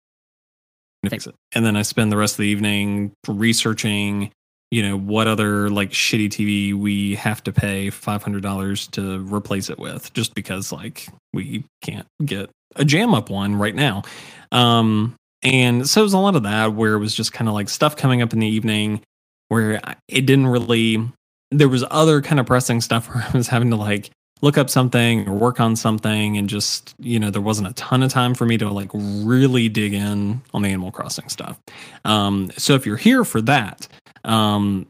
[1.08, 1.34] Fix it.
[1.54, 4.32] And then i spend the rest of the evening researching
[4.70, 9.78] you know what other like shitty tv we have to pay $500 to replace it
[9.78, 14.02] with just because like we can't get a jam up one right now.
[14.50, 17.54] Um and so it was a lot of that where it was just kind of
[17.54, 19.02] like stuff coming up in the evening
[19.48, 21.06] where it didn't really
[21.50, 24.10] there was other kind of pressing stuff where i was having to like
[24.42, 28.02] look up something or work on something and just you know there wasn't a ton
[28.02, 31.58] of time for me to like really dig in on the animal crossing stuff.
[32.04, 33.88] Um so if you're here for that
[34.24, 34.86] um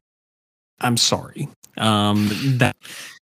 [0.80, 1.48] i'm sorry.
[1.76, 2.28] Um
[2.58, 2.76] that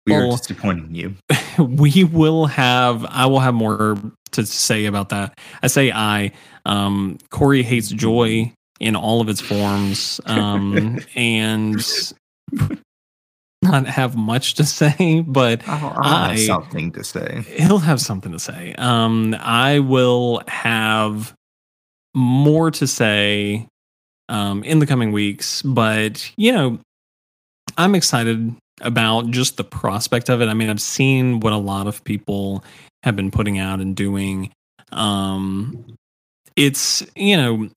[0.05, 1.15] we are disappointing you.
[1.63, 3.97] we will have i will have more
[4.31, 5.39] to say about that.
[5.63, 6.31] I say i
[6.65, 11.85] um corey hates joy in all of its forms um and
[13.61, 17.43] not have much to say but I'll, I'll have I- something to say.
[17.57, 18.73] he'll have something to say.
[18.77, 21.33] Um i will have
[22.15, 23.67] more to say
[24.29, 26.79] um in the coming weeks but you know
[27.77, 30.47] i'm excited about just the prospect of it.
[30.47, 32.63] I mean i've seen what a lot of people
[33.03, 34.51] have been putting out and doing.
[34.91, 35.95] Um
[36.59, 37.69] it's you know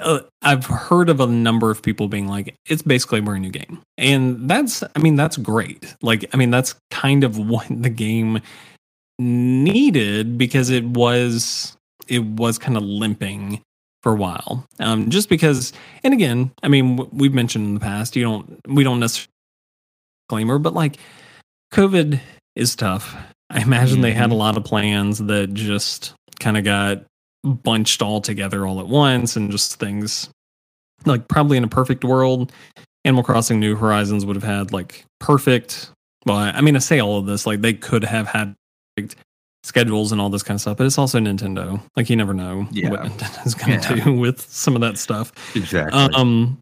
[0.00, 3.50] uh, i've heard of a number of people being like it's basically a brand new
[3.50, 3.80] game.
[3.96, 5.94] And that's i mean that's great.
[6.02, 8.40] Like i mean that's kind of what the game
[9.18, 11.76] needed because it was
[12.08, 13.62] it was kind of limping
[14.02, 14.66] for a while.
[14.80, 15.72] Um just because
[16.04, 19.30] and again i mean we've mentioned in the past you don't we don't necessarily
[20.28, 20.98] disclaimer but like
[21.72, 22.20] covid
[22.56, 23.14] is tough.
[23.50, 24.38] I imagine they had a Mhm.
[24.38, 27.04] lot of plans that just kind of got
[27.46, 30.28] bunched all together all at once and just things
[31.04, 32.52] like probably in a perfect world
[33.04, 35.90] animal crossing new horizons would have had like perfect
[36.26, 38.54] well i mean i say all of this like they could have had
[39.62, 42.66] schedules and all this kind of stuff but it's also nintendo like you never know
[42.70, 42.90] Yeah.
[42.90, 44.04] what nintendo's gonna Yeah.
[44.04, 45.98] do with some of that stuff Exactly.
[46.14, 46.58] um,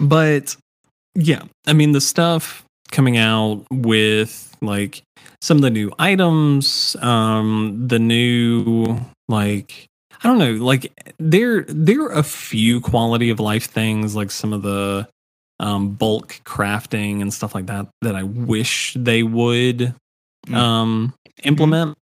[0.00, 0.54] but
[1.16, 5.02] yeah, I mean the stuff coming out with like
[5.42, 9.87] some of the new items, um, the new like
[10.22, 14.52] I don't know, like there there are a few quality of life things like some
[14.52, 15.08] of the
[15.60, 19.94] um bulk crafting and stuff like that that I wish they would
[20.46, 20.54] Mm.
[20.54, 21.98] um implement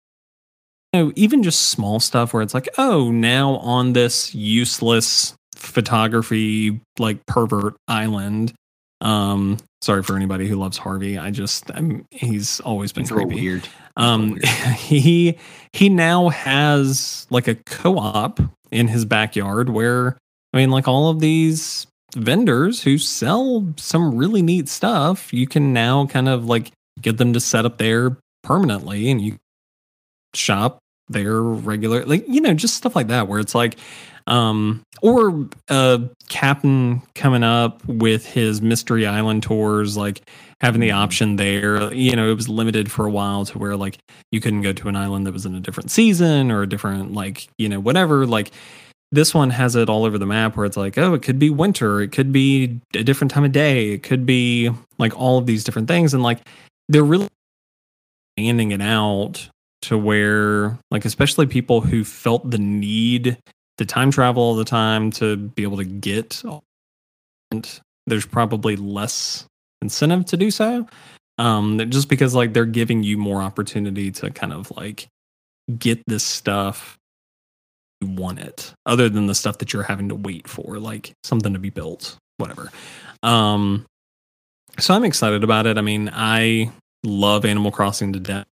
[0.92, 6.80] you know, even just small stuff where it's like, oh, now on this useless photography
[6.98, 8.52] like pervert island.
[9.00, 11.18] Um, sorry for anybody who loves Harvey.
[11.18, 13.34] I just, I'm, he's always been creepy.
[13.34, 13.68] weird.
[13.96, 14.36] Um,
[14.76, 15.38] he
[15.72, 20.16] he now has like a co-op in his backyard where
[20.52, 25.72] I mean, like all of these vendors who sell some really neat stuff, you can
[25.72, 29.36] now kind of like get them to set up there permanently, and you
[30.32, 30.78] shop
[31.08, 33.76] there regular, like you know, just stuff like that, where it's like.
[34.26, 40.22] Um, or uh, Kapp'n coming up with his Mystery Island tours, like
[40.60, 41.92] having the option there.
[41.92, 43.98] You know, it was limited for a while to where like
[44.32, 47.12] you couldn't go to an island that was in a different season or a different
[47.12, 48.26] like you know whatever.
[48.26, 48.50] Like
[49.12, 51.50] this one has it all over the map where it's like oh it could be
[51.50, 52.00] winter.
[52.00, 53.90] It could be a different time of day.
[53.90, 56.14] It could be like all of these different things.
[56.14, 56.40] And like
[56.88, 57.28] they're really
[58.36, 59.48] expanding it out
[59.82, 63.36] to where like especially people who felt the need
[63.78, 66.42] to time travel all the time to be able to get
[67.50, 69.46] and there's probably less
[69.82, 70.86] incentive to do so
[71.38, 75.08] um just because like they're giving you more opportunity to kind of like
[75.78, 76.98] get this stuff
[78.00, 81.52] you want it other than the stuff that you're having to wait for like something
[81.52, 82.70] to be built whatever.
[83.22, 83.86] Um
[84.78, 85.78] so i'm excited about it.
[85.78, 86.70] I mean i
[87.04, 88.46] love animal crossing to death.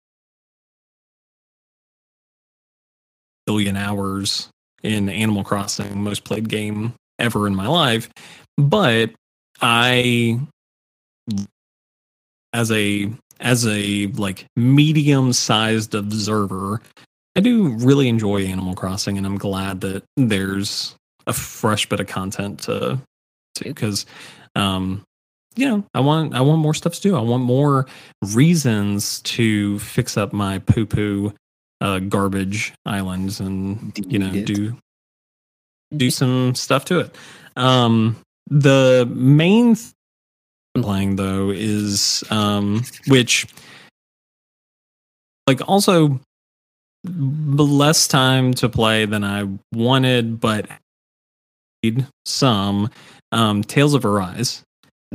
[3.47, 4.51] Billion hours
[4.83, 8.09] in animal crossing most played game ever in my life
[8.57, 9.11] but
[9.61, 10.39] i
[12.53, 13.11] as a
[13.41, 16.81] as a like medium sized observer
[17.37, 20.95] i do really enjoy animal crossing and i'm glad that there's
[21.27, 22.99] a fresh bit of content to
[23.55, 24.07] to because
[24.57, 25.03] um
[25.57, 27.17] you know i want i want more stuff to do.
[27.17, 27.87] I want more
[28.33, 31.33] reasons to fix up my poo poo
[31.81, 34.47] uh garbage islands and you know it.
[34.47, 34.77] do
[35.97, 37.17] do some stuff to it.
[37.57, 38.17] Um,
[38.49, 39.93] the main th-
[40.75, 43.47] I'm playing though is um, which
[45.47, 46.21] like also
[47.05, 50.69] less time to play than I wanted, but
[52.27, 52.91] some
[53.33, 54.63] um, Tales of Arise,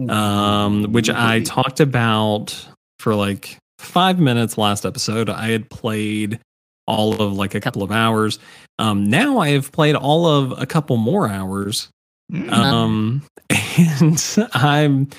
[0.10, 2.68] um, which I talked about
[3.00, 5.30] for like five minutes last episode.
[5.30, 6.40] I had played
[6.86, 8.40] all of like a couple of hours.
[8.80, 11.90] Um, now I have played all of a couple more hours.
[12.32, 12.52] Mm.
[12.52, 13.22] Um,
[13.78, 15.10] and I'm,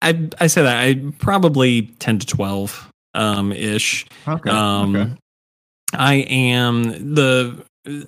[0.00, 4.06] I, I say that I probably 10 to 12 um, ish.
[4.26, 4.50] okay.
[4.50, 5.12] Um, okay.
[5.94, 7.64] I am the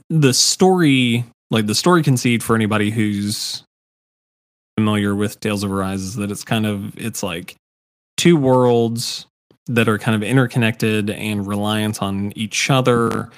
[0.09, 3.63] the story like the story conceit for anybody who's
[4.79, 7.57] familiar with Tales of Arise is that it's kind of it's like
[8.17, 9.27] two worlds
[9.67, 13.31] that are kind of interconnected and reliant on each other.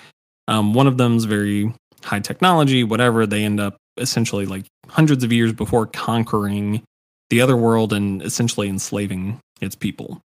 [0.49, 3.27] Um, one of them's very high technology, whatever.
[3.27, 6.83] They end up essentially like hundreds of years before conquering
[7.31, 10.21] the other world and essentially enslaving its people.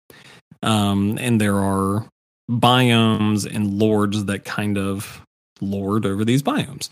[0.64, 2.06] Um, and there are
[2.50, 5.22] biomes and lords that kind of
[5.62, 6.90] lord over these biomes.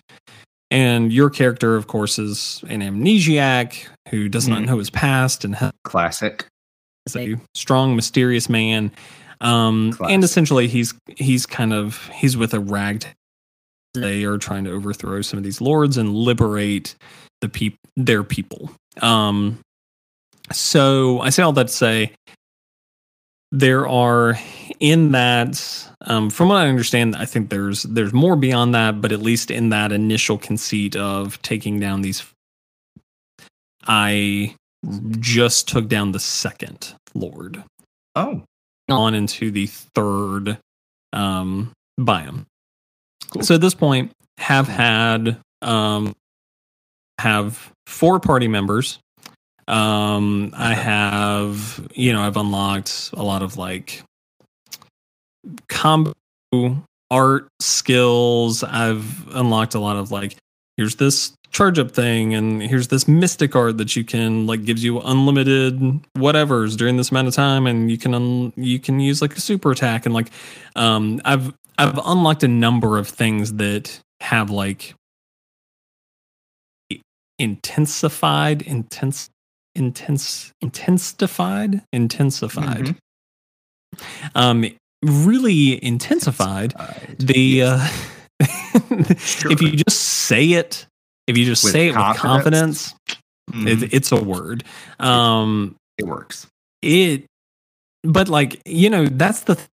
[0.69, 4.65] And your character, of course, is an amnesiac who does not Mhm.
[4.67, 6.45] know his past and has Classic.
[7.15, 8.91] A strong, mysterious man.
[9.41, 13.07] Um, and essentially, he's he's kind of he's with a ragged.
[13.93, 16.95] They are trying to overthrow some of these lords and liberate
[17.41, 18.71] the peop their people.
[19.01, 19.59] Um,
[20.51, 22.11] so I say all that to say
[23.51, 24.37] there are
[24.79, 29.11] in that um, from what i understand i think there's there's more beyond that but
[29.11, 32.25] at least in that initial conceit of taking down these
[33.85, 34.53] i
[35.19, 37.63] just took down the second lord.
[38.15, 38.43] Oh,
[38.89, 40.57] on into the third
[41.13, 42.45] um biome.
[43.31, 43.43] Cool.
[43.43, 46.13] so at this point have had um
[47.19, 48.99] have four party members.
[49.67, 54.01] Um i have you know i've unlocked a lot of like
[55.67, 56.13] combo
[57.09, 58.63] art skills.
[58.63, 60.35] I've unlocked a lot of like
[60.75, 64.83] here's this charge up thing and here's this mystic art that you can like gives
[64.83, 65.79] you unlimited
[66.15, 69.41] whatevers during this amount of time and you can un- you can use like a
[69.41, 70.29] super attack and like
[70.75, 74.93] um i've i've unlocked a number of things that have like
[77.39, 79.29] intensified intense
[79.75, 82.95] intense intensified intensified
[83.95, 84.31] Mhm.
[84.35, 84.65] um
[85.03, 87.15] really intensified Right.
[87.19, 87.87] the uh
[88.39, 90.87] if you just say it
[91.27, 92.93] if you just With say it with confidence.
[92.93, 92.95] confidence
[93.51, 93.83] Mhm.
[93.83, 94.63] it, it's a word
[94.99, 96.47] um it works.
[96.81, 97.25] it
[98.03, 99.67] but like you know that's the th-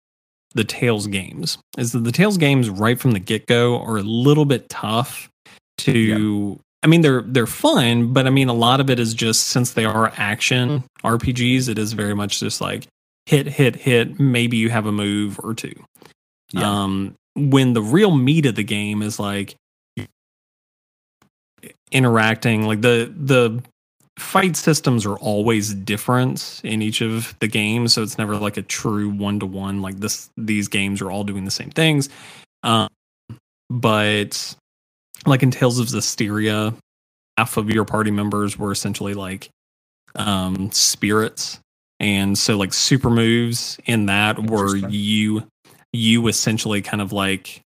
[0.55, 4.45] the tales games is that the tales games right from the get-go are a little
[4.45, 5.31] bit tough
[5.79, 9.47] to i mean they're they're fun but i mean a lot of it is just
[9.47, 12.87] since they are action rpgs it is very much just like
[13.25, 15.73] hit hit hit maybe you have a move or two
[16.53, 16.69] Yeah.
[16.83, 19.55] um when the real meat of the game is like
[21.93, 23.63] interacting like the the
[24.19, 28.63] fight systems are always different in each of the games so it's never like a
[28.63, 32.09] true one to one like this these games are all doing the same things.
[32.63, 32.89] Um
[33.71, 34.55] but
[35.25, 36.75] like in tales of Zestiria,
[37.39, 39.49] half of your party members were essentially like
[40.15, 41.59] um spirits.
[41.99, 45.47] And so like super moves in that were you
[45.93, 47.63] you essentially kind of like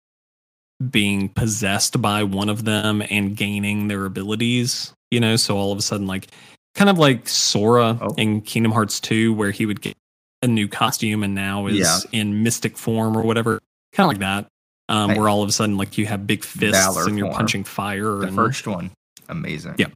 [0.89, 5.77] being possessed by one of them and gaining their abilities you know so all of
[5.77, 6.27] a sudden like
[6.75, 8.13] kind of like sora Oh.
[8.17, 9.95] in kingdom hearts 2 where he would get
[10.41, 11.97] a new costume and now is Yeah.
[12.11, 13.59] in mystic form or whatever
[13.93, 14.47] kind of like that
[14.89, 15.17] um, Nice.
[15.19, 17.37] where all of a sudden like you have big fists Valor and you're form.
[17.37, 18.91] punching fire The and first one,
[19.29, 19.75] amazing.
[19.77, 19.87] Yeah.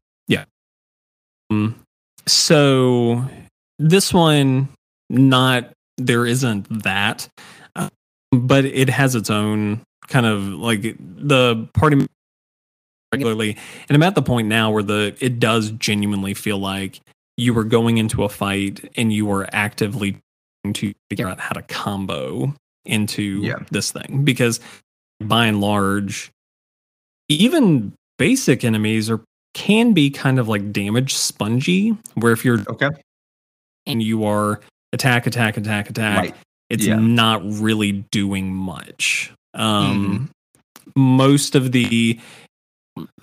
[1.51, 1.75] Um,
[2.27, 3.23] so
[3.79, 4.69] this one,
[5.09, 7.27] not there isn't that,
[7.75, 7.89] uh,
[8.31, 12.05] but it has its own kind of like the party
[13.13, 13.57] regularly,
[13.89, 16.99] and I'm at the point now where the it does genuinely feel like
[17.37, 20.17] you were going into a fight and you were actively
[20.63, 22.53] trying to figure out how to combo
[22.85, 23.59] into Yeah.
[23.71, 24.59] this thing because
[25.21, 26.31] by and large
[27.29, 29.21] even basic enemies are
[29.53, 32.89] can be kind of like damage spongy where if you're Okay.
[33.85, 34.59] and you are
[34.93, 36.35] attack attack attack attack Right.
[36.69, 36.97] it's Yeah.
[36.99, 40.29] not really doing much um
[40.95, 42.19] most of the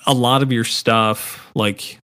[0.06, 1.98] a lot of your stuff like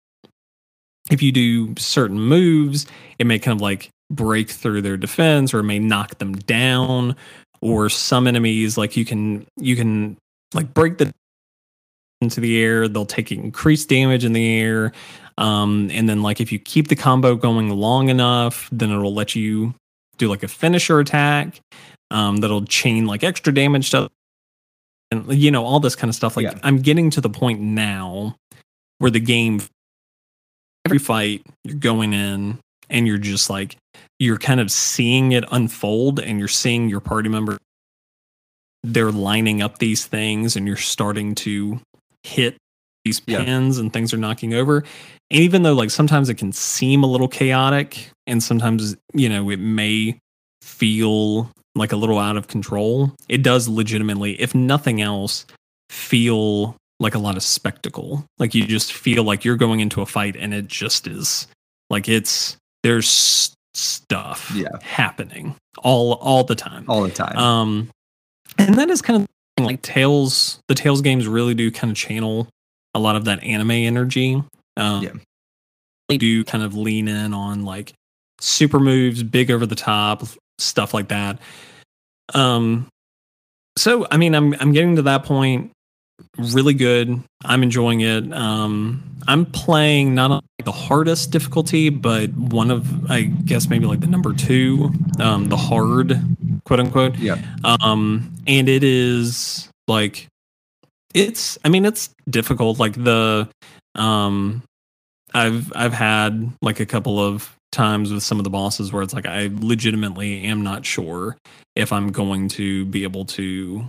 [1.10, 2.86] if you do certain moves
[3.18, 7.14] it may kind of like break through their defense or it may knock them down
[7.60, 10.16] or some enemies like you can you can
[10.54, 11.12] like break the
[12.20, 14.92] into the air, they'll take increased damage in the air.
[15.36, 19.34] Um, and then like if you keep the combo going long enough, then it'll let
[19.34, 19.74] you
[20.16, 21.60] do like a finisher attack
[22.10, 24.10] um, that'll chain like extra damage to
[25.10, 26.58] and you know all this kind of stuff like Yeah.
[26.62, 28.36] i'm getting to the point now
[28.98, 29.60] where the game
[30.84, 32.58] every fight you're going in
[32.90, 33.76] and you're just like
[34.18, 37.58] you're kind of seeing it unfold and you're seeing your party member
[38.84, 41.80] they're lining up these things and you're starting to
[42.22, 42.56] hit
[43.04, 43.44] these Yeah.
[43.44, 44.78] pins and things are knocking over
[45.30, 49.50] and even though like sometimes it can seem a little chaotic and sometimes you know
[49.50, 50.18] it may
[50.62, 55.46] feel like a little out of control it does legitimately if nothing else
[55.90, 60.06] feel like a lot of spectacle like you just feel like you're going into a
[60.06, 61.46] fight and it just is
[61.90, 64.68] like it's there's stuff Yeah.
[64.82, 67.36] happening all all the time all the time.
[67.36, 67.90] um,
[68.58, 70.60] and that is kind of like Tales.
[70.68, 72.48] The Tales games really do kind of channel
[72.94, 74.42] a lot of that anime energy.
[74.76, 75.10] Um, Yeah.
[76.08, 77.92] They do kind of lean in on like
[78.40, 80.22] super moves, big over the top
[80.58, 81.38] stuff like that.
[82.34, 82.88] Um,
[83.76, 85.70] so I mean, I'm I'm getting to that point.
[86.36, 87.22] Really good.
[87.44, 88.32] I'm enjoying it.
[88.32, 94.00] Um, I'm playing not on the hardest difficulty, but one of I guess maybe like
[94.00, 94.90] the number two,
[95.20, 96.20] um, the hard,
[96.68, 97.36] quote unquote yeah.
[97.80, 100.28] um and it is like
[101.14, 103.48] it's i mean it's difficult like the
[103.94, 104.62] um
[105.32, 109.12] i've i've had like a couple of times with some of the bosses where it's
[109.14, 111.36] like i legitimately am not sure
[111.76, 113.84] if i'm going to be able to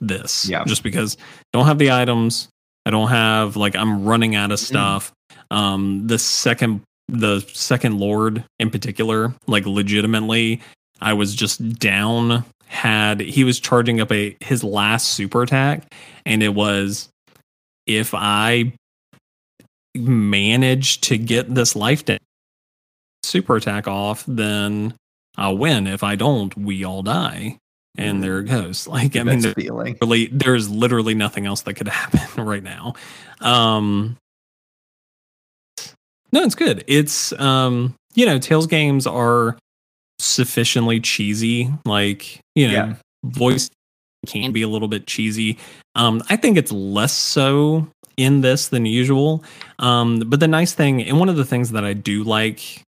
[0.00, 0.64] this Yeah.
[0.64, 2.48] just because I don't have the items.
[2.86, 5.12] I don't have like i'm running out of stuff.
[5.50, 10.60] Um the second the second lord in particular like legitimately
[11.02, 15.92] i was just down had he was charging up a his last super attack
[16.24, 17.10] and it was
[17.86, 18.72] if i
[19.94, 22.18] manage to get this life da-
[23.22, 24.94] super attack off then
[25.36, 25.86] i'll win.
[25.86, 27.58] If i don't we all die.
[27.96, 28.86] And there it goes.
[28.88, 29.94] Like i mean Best there- feeling.
[29.94, 32.94] literally there's literally nothing else that could happen right now.
[33.40, 34.16] Um
[36.32, 36.84] no it's good.
[36.88, 39.56] It's um you know tales games are
[40.18, 41.70] sufficiently cheesy.
[41.84, 42.94] Like you know Yeah.
[43.24, 43.70] voice
[44.26, 45.58] can be a little bit cheesy.
[45.94, 49.42] Um i think it's less so in this than usual
[49.78, 52.82] um but the nice thing and one of the things that i do like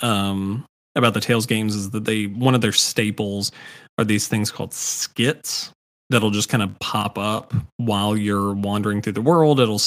[0.00, 0.64] um
[0.96, 3.52] about the tales games is that they one of their staples
[3.98, 5.70] are these things called skits
[6.10, 9.60] that'll just kind of pop up while you're wandering through the world.
[9.60, 9.80] It'll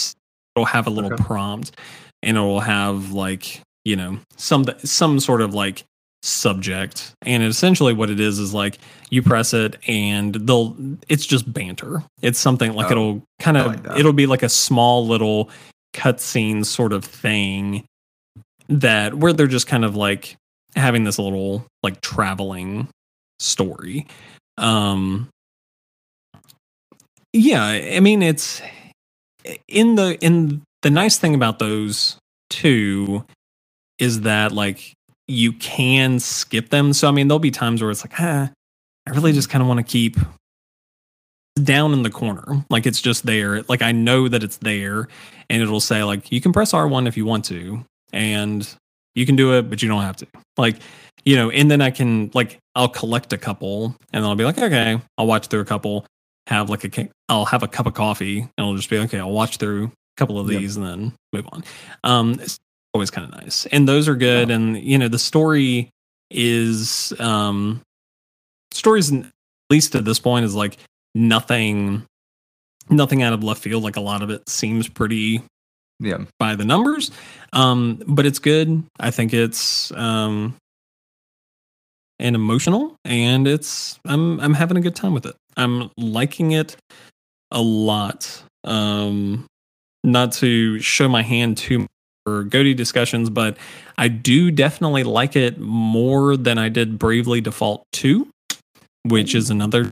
[0.56, 1.24] it'll have a little Okay.
[1.24, 1.76] prompt,
[2.22, 5.84] and it will have like you know some some sort of like
[6.24, 7.14] subject.
[7.22, 10.76] And essentially, what it is is like you press it, and they'll
[11.08, 12.04] it's just banter.
[12.22, 15.52] It's something like Oh, it'll kind of like it'll be like a small little
[15.94, 17.84] cutscene sort of thing
[18.70, 20.36] that where they're just kind of like
[20.76, 22.88] having this little like traveling
[23.40, 24.08] story.
[24.58, 25.30] Um
[27.34, 28.62] yeah, I mean it's
[29.68, 32.18] in the in the nice thing about those
[32.50, 33.26] two
[34.00, 34.94] is that like
[35.34, 36.94] you can skip them.
[36.94, 38.52] So I mean there'll be times where it's like, ah,
[39.08, 40.18] I really just kind of want to keep
[41.62, 42.66] down in the corner.
[42.70, 43.62] Like it's just there.
[43.64, 45.08] Like I know that it's there
[45.50, 48.68] and it'll say like you can press R1 if you want to and
[49.16, 50.28] you can do it but you don't have to.
[50.58, 50.78] Like
[51.26, 54.44] you know, and then I can like I'll collect a couple and then I'll be
[54.46, 56.06] like, okay, I'll watch through a couple,
[56.48, 59.20] have like a I'll have a cup of coffee and I'll just be like, okay,
[59.20, 60.60] I'll watch through a couple of Yep.
[60.62, 61.64] these and then move on.
[62.04, 62.40] Um
[62.94, 63.66] always kind of nice.
[63.68, 65.90] And those are good and you know, the story
[66.30, 67.82] is um
[68.72, 69.26] stories at
[69.70, 70.78] least at this point is like
[71.16, 72.04] nothing
[72.90, 73.84] nothing out of left field.
[73.84, 75.42] Like a lot of it seems pretty
[76.00, 76.26] Yeah.
[76.40, 77.12] by the numbers.
[77.52, 78.84] Um but it's good.
[79.00, 80.56] I think it's um
[82.20, 85.36] and emotional and it's i'm i'm having a good time with it.
[85.58, 86.78] I'm liking it
[87.52, 88.44] a lot.
[88.64, 89.46] Um
[90.04, 91.88] not to show my hand too
[92.26, 93.58] for GOTY discussions but
[93.98, 98.28] i do definitely like it more than i did bravely default 2
[99.06, 99.92] which is another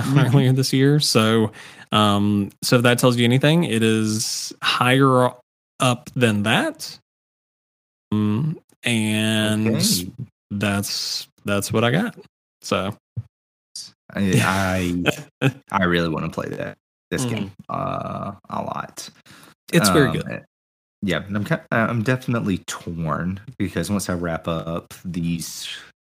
[0.16, 0.98] earlier this year.
[0.98, 1.52] So
[1.92, 5.30] um so if that tells you anything it is higher
[5.78, 6.98] up than that.
[8.10, 10.10] Um, and Okay.
[10.50, 12.16] that's that's what i got.
[12.62, 12.96] So.
[14.14, 15.02] I
[15.40, 16.76] I, I really want to play that
[17.12, 17.30] this Mhm.
[17.30, 19.08] game uh, a lot.
[19.72, 20.28] it's very Um, good.
[20.32, 20.40] eh,
[21.02, 25.68] Yeah, I'm ki- I'm definitely torn because once I wrap up these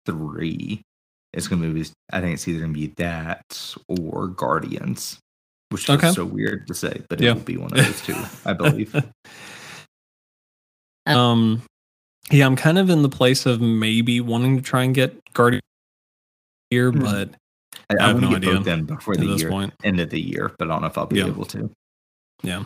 [0.06, 0.82] three,
[1.32, 1.84] it's gonna be.
[2.12, 5.18] I think it's either gonna be that or Guardians.
[5.70, 6.08] which Okay.
[6.08, 7.32] is so weird to say, but it Yeah.
[7.32, 8.14] will be one of those two,
[8.44, 8.94] I believe.
[11.06, 11.62] um,
[12.30, 15.62] yeah, I'm kind of in the place of maybe wanting to try and get Guardian
[16.70, 17.00] here, Hmm.
[17.00, 17.30] but
[17.90, 19.98] I, I I have no get idea both in before at the year, point, end
[20.00, 21.26] of the year, but I don't know if I'll be Yeah.
[21.26, 21.70] able to.
[22.42, 22.64] Yeah.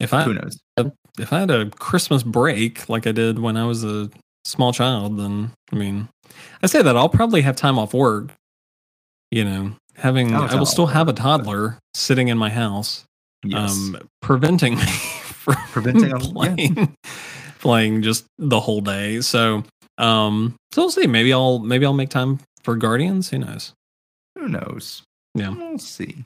[0.00, 0.58] If I Who knows?
[1.18, 4.10] If I had a Christmas break like I did when I was a
[4.44, 6.08] small child, then I mean,
[6.62, 8.30] I say that I'll probably have time off work.
[9.30, 13.04] You know, having I will still have a toddler sitting in my house,
[13.44, 13.72] Yes.
[13.72, 16.32] um, preventing me from Preventing a- yeah.
[16.32, 16.96] playing
[17.60, 19.20] playing just the whole day.
[19.20, 19.64] So,
[19.98, 21.06] um, so we'll see.
[21.06, 23.30] Maybe I'll maybe I'll make time for Guardians.
[23.30, 23.72] Who knows?
[24.38, 25.02] Who knows?
[25.34, 25.50] Yeah.
[25.50, 26.24] We'll see.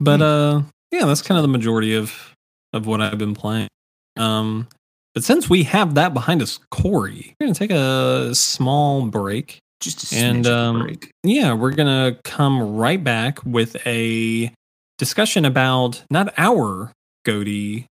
[0.00, 0.22] But Hmm.
[0.22, 2.34] uh yeah, that's kind of the majority of
[2.72, 3.68] of what I've been playing.
[4.16, 4.68] Um
[5.14, 9.58] but since we have that behind us, Corey, we're gonna take a small break.
[9.80, 11.10] Just a And, smidge of a um, break.
[11.22, 14.50] Yeah, we're gonna come right back with a
[14.98, 16.92] discussion about not our
[17.26, 17.84] GOTYs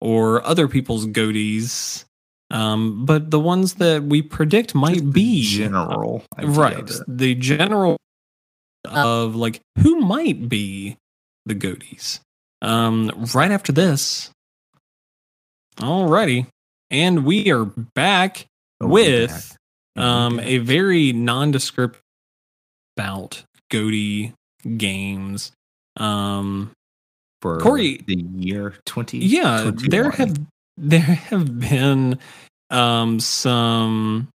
[0.00, 2.04] or other people's GOTYs,
[2.50, 6.24] um, but the ones that we predict might Just be general.
[6.42, 7.96] right the general
[8.86, 10.96] of like who might be
[11.44, 12.20] the GOTYs
[12.62, 14.30] um right after this
[15.76, 16.46] alrighty
[16.90, 17.64] and we are
[17.94, 18.46] back
[18.80, 19.30] Oh, with
[19.96, 20.02] back.
[20.02, 20.46] Um back.
[20.46, 21.98] a very nondescript
[22.96, 24.32] about GOTY
[24.76, 25.52] games
[25.96, 26.70] um
[27.42, 30.36] for Corey- the year 20 yeah there have
[30.76, 32.18] there have been
[32.70, 34.28] um some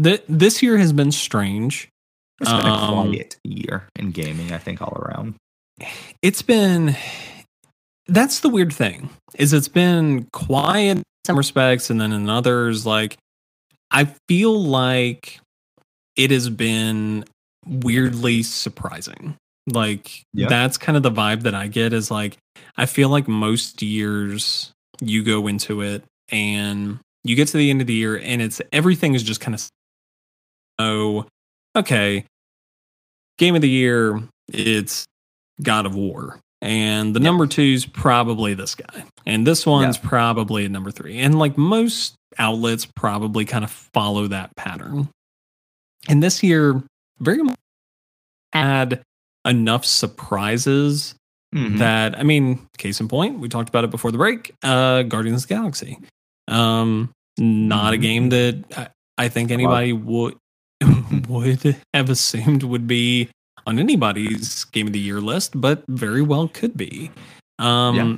[0.00, 1.88] th- this year has been strange
[2.40, 5.34] It's been a um, quiet year in gaming, I think, all around.
[6.22, 6.96] it's been
[8.08, 12.84] that's the weird thing is it's been quiet in some respects and then in others
[12.84, 13.16] like
[13.90, 15.38] i feel like
[16.16, 17.24] it has been
[17.66, 19.36] weirdly surprising
[19.72, 20.48] like Yeah.
[20.48, 22.36] that's kind of the vibe that i get is like
[22.76, 27.80] i feel like most years you go into it and you get to the end
[27.80, 29.68] of the year and it's everything is just kind of
[30.80, 31.24] oh
[31.76, 32.24] okay
[33.38, 35.04] game of the year it's
[35.62, 37.24] god of war and the Yeah.
[37.24, 41.58] number two is probably this guy and this one's probably a number three and like
[41.58, 45.08] most outlets probably kind of follow that pattern
[46.08, 46.82] and this year
[47.20, 47.58] very much
[48.54, 49.02] had
[49.46, 51.14] enough surprises
[51.54, 51.78] Mhm.
[51.78, 54.54] that I mean, case in point, we talked about it before the break.
[54.62, 55.98] Uh, Guardians of the Galaxy,
[56.48, 58.00] um, not a Mhm.
[58.02, 60.36] game that I, I think anybody would
[61.28, 63.28] would have assumed would be
[63.66, 67.10] on anybody's game of the year list, but very well could be.
[67.58, 68.16] Um, Yeah.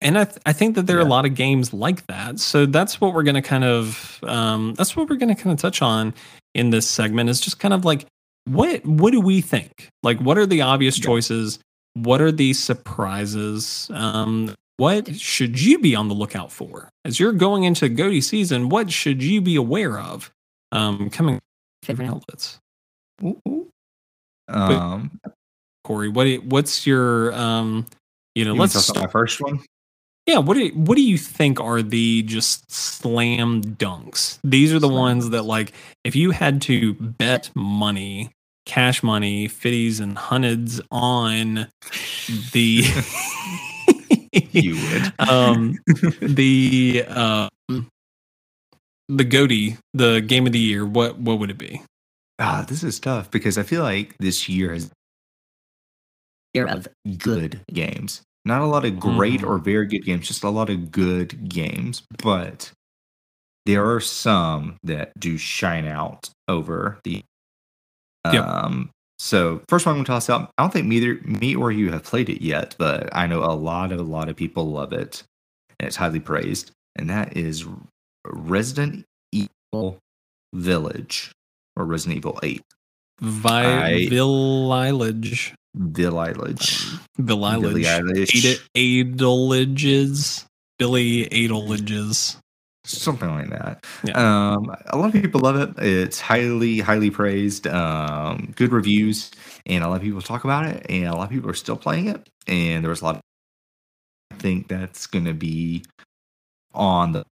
[0.00, 2.38] And I, th- I think that there are a lot of games like that.
[2.38, 5.52] So that's what we're going to kind of um, that's what we're going to kind
[5.52, 6.14] of touch on
[6.54, 8.06] in this segment is just kind of like
[8.44, 9.88] what what do we think?
[10.04, 11.04] Like what are the obvious Yeah.
[11.06, 11.58] choices?
[11.94, 13.90] What are the surprises?
[13.92, 18.68] Um, what should you be on the lookout for as you're going into GOTY season?
[18.68, 20.30] What should you be aware of
[20.70, 21.40] um, coming from
[21.96, 22.60] favorite outlets?
[23.24, 23.57] Ooh, ooh.
[24.48, 25.20] Um,
[25.84, 27.86] Corey, what what's your um,
[28.34, 28.54] you know?
[28.54, 29.60] you let's start, my first one.
[30.26, 30.38] yeah.
[30.38, 34.38] What do you, what do you think are the just slam dunks?
[34.44, 35.72] These are the ones that like
[36.04, 38.30] if you had to bet money,
[38.66, 41.68] cash money, fifties and hundreds on
[42.52, 42.84] the
[44.52, 45.12] You would.
[45.28, 45.78] um
[46.20, 47.48] the um
[49.08, 51.80] the GOTY the game of the year what what would it be
[52.38, 54.90] Ah, this is tough because I feel like this year is
[56.54, 58.22] year of good games.
[58.44, 59.48] Not a lot of great Mhm.
[59.48, 62.02] or very good games, just a lot of good games.
[62.22, 62.72] But
[63.66, 67.22] there are some that do shine out over the.
[68.30, 68.44] Yep.
[68.44, 68.90] Um.
[69.18, 70.50] So first one I'm going to toss out.
[70.58, 73.54] I don't think neither me or you have played it yet, but I know a
[73.54, 75.24] lot of a lot of people love it,
[75.80, 76.70] and it's highly praised.
[76.96, 77.64] And that is
[78.26, 79.98] Resident Evil
[80.54, 81.32] Village
[81.78, 82.62] or Resident Evil Eight.
[83.20, 86.98] Vi- I- Village Village.
[87.18, 88.60] Village Billie Eilish.
[88.74, 90.46] Adelages
[90.78, 92.36] Billy Adelages
[92.88, 93.84] something like that.
[94.04, 94.52] Yeah.
[94.52, 95.78] Um, a lot of people love it.
[95.78, 97.66] It's highly, highly praised.
[97.66, 99.30] Um, good reviews,
[99.66, 101.76] and a lot of people talk about it, and a lot of people are still
[101.76, 102.28] playing it.
[102.46, 103.16] And there was a lot.
[103.16, 103.22] Of,
[104.32, 105.84] I think that's going to be
[106.72, 107.24] on the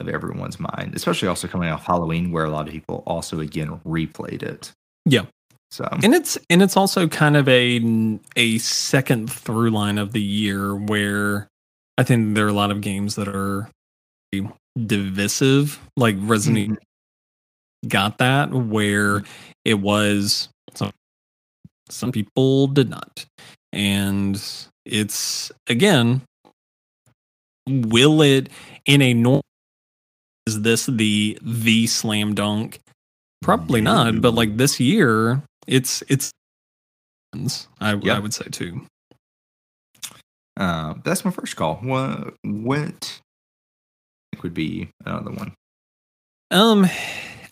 [0.00, 3.80] of everyone's mind, especially also coming off Halloween, where a lot of people also again
[3.86, 4.72] replayed it.
[5.04, 5.26] Yeah.
[5.70, 10.22] So and it's and it's also kind of a a second through line of the
[10.22, 11.48] year where
[11.98, 13.68] I think there are a lot of games that are
[14.86, 16.82] divisive like Resident Mhm.
[17.88, 19.22] Got that where
[19.64, 20.90] it was some
[21.88, 23.24] some people did not.
[23.72, 24.42] And
[24.84, 26.22] it's again,
[27.68, 28.48] will it
[28.86, 29.42] in a normal
[30.48, 32.80] is this the the slam dunk?
[33.42, 36.32] Probably not, but like this year, it's it's
[37.80, 38.04] I, Yep.
[38.04, 38.80] I would say too.
[40.56, 41.76] Uh, that's my first call.
[41.76, 43.20] What what
[44.42, 45.52] would be another one?
[46.50, 46.86] Um,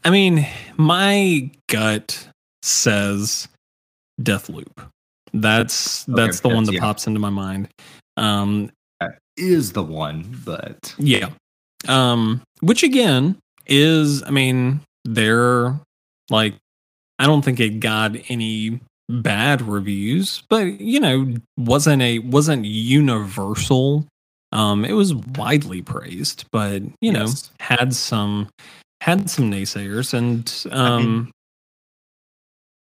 [0.05, 2.29] I mean, my gut
[2.63, 3.49] says
[4.21, 4.91] Deathloop.
[5.35, 6.81] That's that's the one that yeah.
[6.81, 7.69] pops into my mind.
[8.17, 8.71] Um,
[9.37, 11.29] Is the one, but yeah.
[11.89, 15.79] Um, which again is, I mean, they're
[16.31, 16.55] like,
[17.19, 24.05] I don't think it got any bad reviews, but you know, wasn't a wasn't universal.
[24.53, 27.51] Um, it was widely praised, but you know, Yes.
[27.61, 28.49] had some
[29.01, 31.09] had some naysayers, and um, I mean,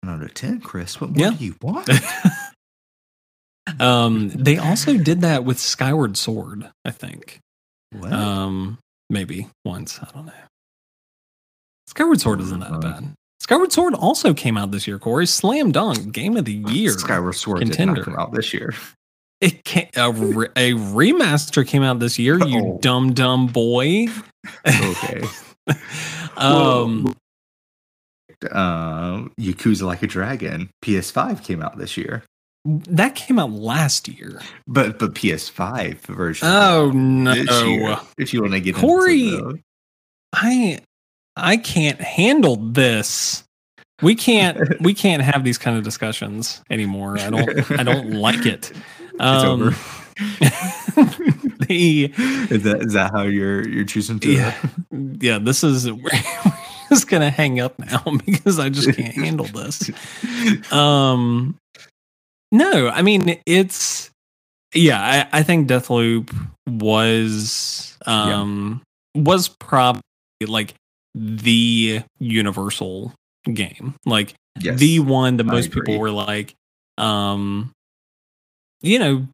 [0.04, 1.00] um, out of ten, Chris.
[1.00, 1.30] What Yeah.
[1.30, 1.88] do you want?
[3.80, 7.40] um, they also did that with Skyward Sword, I think.
[7.98, 8.12] What?
[8.12, 8.78] Um,
[9.10, 9.98] maybe once.
[10.00, 10.32] I don't know.
[11.88, 13.12] Skyward Sword isn't that Uh, bad.
[13.40, 15.26] Skyward Sword also came out this year, Corey.
[15.26, 16.90] Slam dunk, game of the year.
[16.92, 17.96] Skyward Sword did contender.
[17.96, 18.74] not come out this year.
[19.40, 22.38] It came, a, re- a remaster came out this year.
[22.46, 22.78] You Oh.
[22.80, 24.06] dumb dumb boy.
[24.66, 25.22] Okay.
[26.38, 27.14] um,
[28.50, 32.22] um, Yakuza Like a Dragon PS5 came out this year,
[32.64, 34.40] that came out last year.
[34.66, 36.48] but but PS5 version.
[36.50, 39.38] Oh this year, no, if you want to get Corey-
[40.34, 40.80] I
[41.36, 43.44] I can't handle this.
[44.02, 47.18] We can't we can't have these kind of discussions anymore.
[47.18, 48.72] I don't I don't like it.
[49.00, 49.76] it's Um, over.
[51.66, 52.12] the
[52.50, 54.32] Is that is that how you're you're choosing to?
[54.32, 54.54] yeah
[55.20, 56.10] yeah this is we're
[56.88, 59.90] just gonna hang up now because I just can't handle this.
[60.72, 61.56] Um,
[62.54, 64.10] no, I mean it's
[64.74, 65.28] yeah.
[65.32, 66.30] I, I think Deathloop
[66.68, 68.82] was um
[69.14, 70.02] was probably
[70.46, 70.74] like
[71.14, 73.12] the universal
[73.52, 74.78] game, like Yes.
[74.80, 76.54] the one that most people were like,
[76.98, 77.72] um,
[78.82, 79.26] you know,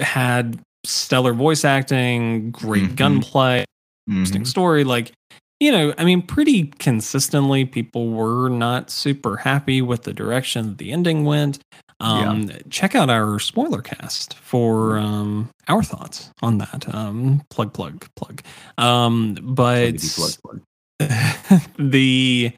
[0.00, 2.96] had stellar voice acting, great Mhm.
[2.96, 3.64] gunplay,
[4.08, 4.14] Mhm.
[4.16, 4.84] interesting story.
[4.84, 5.12] Like,
[5.60, 10.92] you know, I mean, pretty consistently, people were not super happy with the direction the
[10.92, 11.60] ending went.
[12.00, 16.92] Um, Check out our spoiler cast for um, our thoughts on that.
[16.92, 18.42] Um, plug, plug, plug.
[18.78, 20.60] Um, but plug, plug.
[21.78, 22.52] the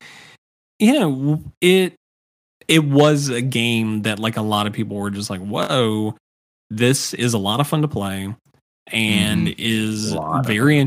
[0.78, 1.94] you know it
[2.68, 6.14] it was a game that like a lot of people were just like whoa
[6.68, 8.34] this is a lot of fun to play
[8.88, 10.18] and is Mm-hmm.
[10.18, 10.78] Of fun very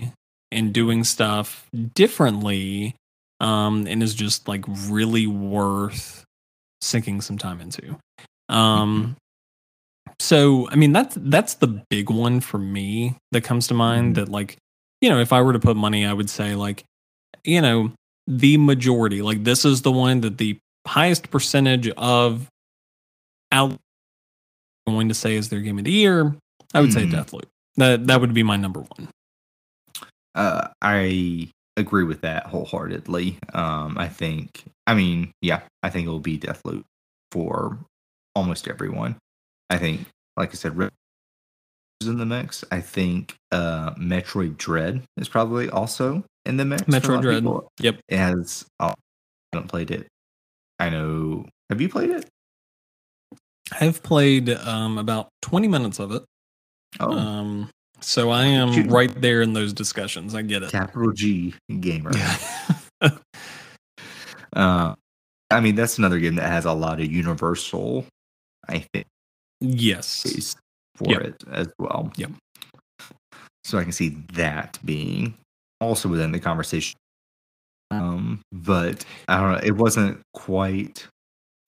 [0.00, 0.12] play.
[0.52, 2.94] And doing stuff differently
[3.40, 6.24] um and is just like really worth
[6.80, 7.96] sinking some time into
[8.48, 9.16] um
[10.18, 14.14] so i mean that's that's the big one for me that comes to mind Mhm.
[14.16, 14.56] that like
[15.00, 16.84] you know if i were to put money i would say like
[17.44, 17.92] you know
[18.26, 22.46] the majority like this is the one that the highest percentage of
[23.52, 23.76] out
[24.86, 26.34] going to say is their game of the year
[26.74, 27.12] i would say Mhm.
[27.12, 27.44] deathloop
[27.76, 29.08] that that would be my number one
[30.34, 33.38] Uh, I agree with that wholeheartedly.
[33.52, 36.84] Um, I think, I mean, yeah, I think it will be Deathloop
[37.32, 37.78] for
[38.34, 39.16] almost everyone.
[39.70, 40.06] I think,
[40.36, 40.90] like I said, Red
[42.00, 42.64] is in the mix.
[42.70, 46.82] I think uh, Metroid Dread is probably also in the mix.
[46.82, 47.44] for a lot metroid dread
[47.80, 48.94] yep It has, oh, I
[49.52, 50.06] haven't played it.
[50.78, 51.46] I know.
[51.68, 52.26] Have you played it?
[53.80, 56.24] i've played um about 20 minutes of it
[56.98, 57.70] Oh, um
[58.00, 58.90] so i am Shoot.
[58.90, 62.10] right there in those discussions i get it capital G gamer.
[62.16, 62.36] yeah
[64.52, 64.94] Uh,
[65.50, 68.04] I mean, that's another game that has a lot of universal,
[68.68, 69.06] I think,
[69.60, 70.56] yes
[70.96, 71.20] for Yep.
[71.22, 72.10] it as well.
[72.16, 72.30] Yep.
[73.64, 75.34] So I can see that being
[75.80, 76.96] also within the conversation.
[77.92, 79.60] Um, but I don't know.
[79.62, 81.06] It wasn't quite.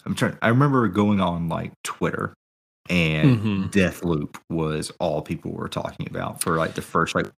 [0.04, 0.36] I'm trying.
[0.42, 2.34] I remember going on like Twitter,
[2.88, 3.70] and Mhm.
[3.72, 7.30] Deathloop was all people were talking about for like the first like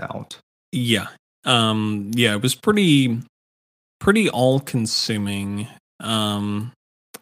[0.00, 0.38] out.
[0.72, 1.08] Yeah.
[1.44, 3.20] Um yeah, it was pretty
[4.00, 5.68] pretty all consuming.
[6.00, 6.72] Um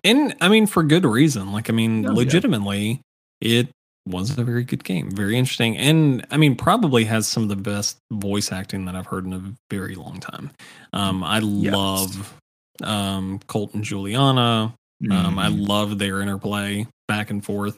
[0.04, 1.52] and I mean for good reason.
[1.52, 2.16] Like I mean Oh, yeah.
[2.16, 3.00] legitimately
[3.40, 3.68] it
[4.06, 5.10] was a very good game.
[5.10, 5.76] Very interesting.
[5.76, 9.32] And I mean probably has some of the best voice acting that I've heard in
[9.32, 10.50] a very long time.
[10.92, 11.74] Um I Yes.
[11.74, 12.34] love
[12.82, 14.74] um Colt and Juliana.
[15.10, 15.68] Um, I Mhm.
[15.68, 17.76] love their interplay back and forth.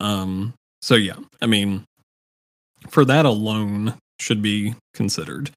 [0.00, 1.84] Um, so yeah, I mean,
[2.88, 5.50] for that alone should be considered.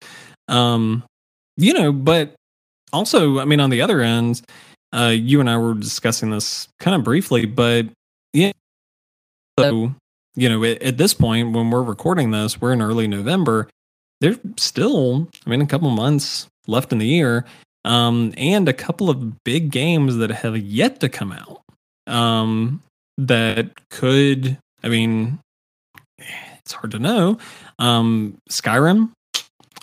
[0.47, 1.03] Um,
[1.55, 2.33] you know, but
[2.91, 4.41] also, I mean, on the other end,
[4.93, 7.85] uh, you and I were discussing this kind of briefly, but
[8.33, 8.51] yeah.
[9.59, 9.93] So,
[10.35, 13.69] you know, at, at this point, when we're recording this, we're in early November.
[14.19, 17.45] There's still, I mean, a couple months left in the year,
[17.85, 21.61] um, and a couple of big games that have yet to come out
[22.07, 22.81] um,
[23.27, 25.39] that could, I mean,
[26.17, 27.37] it's hard to know.
[27.79, 29.11] Um, Skyrim,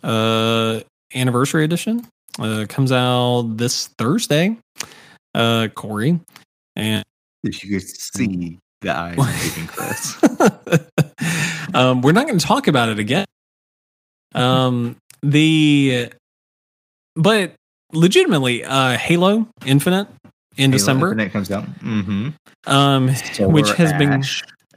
[0.03, 0.81] uh,
[1.15, 2.07] anniversary edition,
[2.39, 4.57] uh, comes out this Thursday.
[5.35, 6.19] Uh, Corey,
[6.75, 7.05] and
[7.45, 9.17] If you could see the eyes
[9.69, 10.23] Chris.
[11.75, 13.27] um, we're not going to talk about it again.
[14.35, 16.13] Um, the
[17.15, 17.55] but
[17.93, 20.09] legitimately, uh, Halo Infinite
[20.59, 21.65] in December, Infinite comes out.
[21.81, 22.29] Mm-hmm.
[22.67, 23.09] um,
[23.53, 24.23] which has been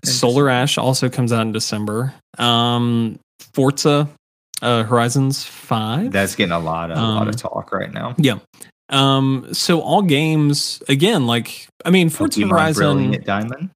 [0.03, 2.13] Solar Ash also comes out in December.
[2.37, 3.19] Um,
[3.53, 4.07] Forza
[4.61, 6.11] uh, Horizons Five.
[6.11, 8.15] That's getting a lot of a lot Um, of talk right now.
[8.17, 8.39] yeah.
[8.89, 13.69] Um, so all games again, like I mean, Forza Pokemon Horizon, Brilliant Diamond.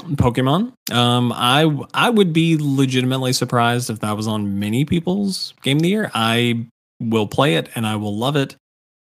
[0.00, 0.72] Pokemon.
[0.92, 5.82] Um, I I would be legitimately surprised if that was on many people's game of
[5.82, 6.10] the year.
[6.14, 6.66] I
[7.00, 8.54] will play it and I will love it.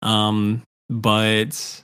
[0.01, 1.81] Um, but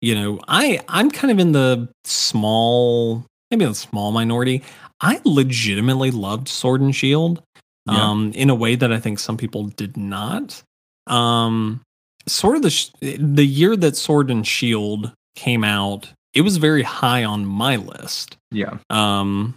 [0.00, 4.62] you know, I I'm kind of in the small, maybe a small minority.
[5.00, 7.42] I legitimately loved Sword and Shield,
[7.90, 8.10] Yeah.
[8.10, 10.62] um, in a way that I think some people did not.
[11.06, 11.80] Um,
[12.26, 16.82] sort of the sh- the year that Sword and Shield came out, it was very
[16.82, 18.36] high on my list.
[18.50, 18.78] Yeah.
[18.90, 19.54] Um,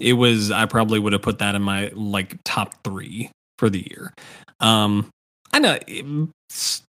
[0.00, 3.86] it was I probably would have put that in my like top three for the
[3.90, 4.12] year.
[4.60, 5.08] Um,
[5.52, 5.78] I know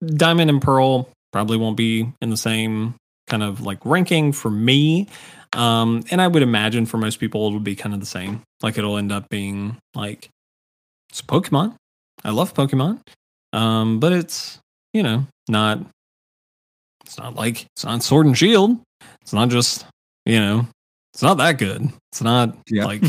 [0.04, 2.94] Diamond and Pearl probably won't be in the same
[3.28, 5.08] kind of like ranking for me.
[5.52, 8.42] Um, and I would imagine for most people it'll be kind of the same.
[8.62, 10.28] Like it'll end up being like
[11.10, 11.74] it's Pokemon.
[12.24, 13.00] I love Pokemon.
[13.52, 14.58] Um, but it's
[14.92, 15.80] you know not
[17.04, 18.78] it's not like it's not Sword and Shield.
[19.22, 19.86] It's not just
[20.24, 20.66] you know
[21.14, 21.88] it's not that good.
[22.12, 22.84] It's not Yeah.
[22.84, 23.02] like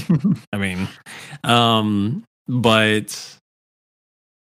[0.53, 0.87] I mean,
[1.43, 3.37] um, but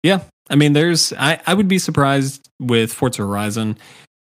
[0.03, 0.21] yeah,
[0.51, 3.77] I mean, there's I I would be surprised with Forza Horizon,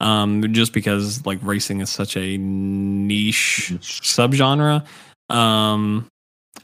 [0.00, 4.84] um, just because like racing is such a niche subgenre.
[5.28, 6.06] Um,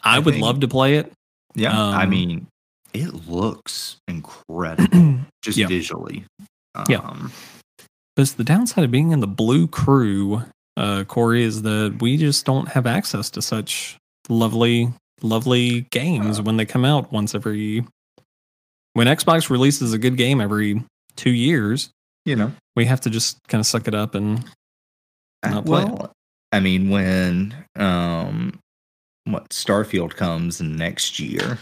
[0.03, 1.13] I, I would think- love to play it.
[1.55, 1.77] yeah.
[1.79, 2.47] I Um, mean,
[2.95, 5.67] it looks incredible just Yeah.
[5.67, 6.25] visually.
[6.89, 6.99] Yeah.
[6.99, 7.33] Um,
[8.17, 10.43] But the downside of being in the blue crew,
[10.77, 13.97] uh, Corey, is that we just don't have access to such
[14.29, 14.93] lovely,
[15.23, 17.85] lovely games when they come out once every.
[18.99, 20.83] When Xbox releases a good game every
[21.15, 21.91] two years,
[22.25, 24.45] you know, we have to just kind of suck it up and
[25.45, 25.89] I- Not play it.
[25.89, 26.13] well,
[26.51, 28.59] I mean, when um,
[29.23, 31.59] what Starfield comes next year,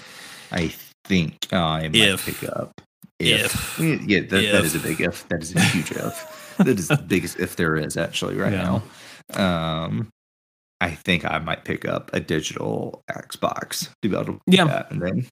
[0.50, 0.72] I
[1.04, 2.24] think I might If.
[2.24, 2.72] pick up.
[3.20, 3.78] If.
[3.78, 4.64] yeah, that, that If.
[4.64, 5.28] is a big if.
[5.28, 6.54] That is a huge if.
[6.56, 8.80] That is the biggest if there is actually right Yeah.
[9.36, 9.84] now.
[9.84, 10.08] Um,
[10.80, 14.64] I think I might pick up a digital Xbox to be able to Yeah.
[14.64, 15.26] that and then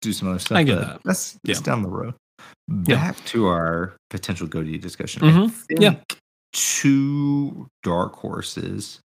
[0.00, 0.58] do some other stuff.
[0.58, 1.00] I get that.
[1.04, 1.64] That's that's Yeah.
[1.64, 2.14] down the road.
[2.68, 2.96] Yeah.
[2.96, 5.22] Back to our potential GoD discussion.
[5.22, 5.46] Mhm.
[5.46, 5.96] I think Yeah.
[6.52, 9.00] two dark horses.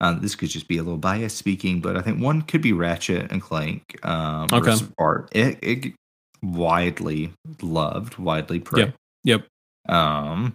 [0.00, 2.72] Um, this could just be a little bias speaking, but I think one could be
[2.72, 3.82] Ratchet and Clank.
[4.04, 4.74] Um, Okay.
[4.98, 5.28] Art.
[5.32, 5.94] It, it
[6.42, 7.32] widely
[7.62, 8.92] loved, widely praised.
[9.24, 9.46] Yep.
[9.88, 10.54] Um,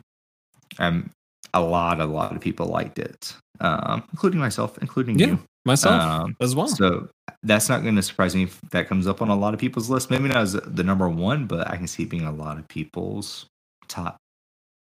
[0.79, 1.09] and
[1.53, 5.27] a lot, a lot of people liked it, um, including myself, including Yeah.
[5.27, 5.39] you.
[5.65, 6.67] myself Um, as well.
[6.67, 7.07] so
[7.43, 9.89] that's not going to surprise me if that comes up on a lot of people's
[9.89, 10.09] list.
[10.09, 12.67] Maybe not as the number one, but I can see it being a lot of
[12.67, 13.45] people's
[13.87, 14.17] top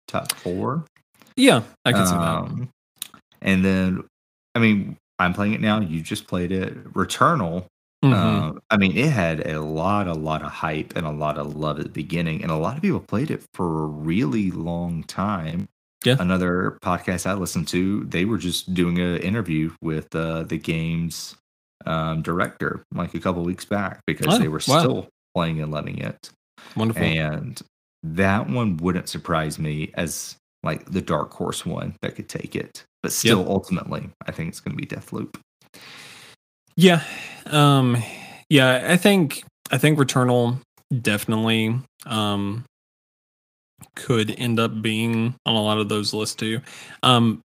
[0.07, 0.85] top four.
[1.35, 2.21] yeah, I can see that.
[2.21, 2.69] Um,
[3.41, 4.03] And then,
[4.55, 5.79] I mean, I'm playing it now.
[5.79, 6.91] You just played it.
[6.93, 7.65] Returnal.
[8.05, 8.13] Mhm.
[8.55, 11.55] Uh, I mean, it had a lot, a lot of hype and a lot of
[11.55, 15.03] love at the beginning, and a lot of people played it for a really long
[15.03, 15.67] time.
[16.07, 16.15] Yeah.
[16.19, 21.35] Another podcast I listened to, they were just doing an interview with uh, the game's
[21.85, 24.79] um, director like a couple weeks back because Oh, they were wow.
[24.79, 26.29] still playing and loving it,
[26.75, 27.03] Wonderful.
[27.03, 27.61] and
[28.03, 32.83] that one wouldn't surprise me as like the dark horse one that could take it.
[33.03, 35.35] But still, ultimately, I think it's going to be Deathloop.
[36.75, 37.03] Yeah.
[37.47, 37.97] Um
[38.49, 40.59] yeah, I think I think Returnal
[41.01, 42.63] definitely um
[43.95, 46.61] could end up being on a lot of those lists too.
[47.03, 47.41] Um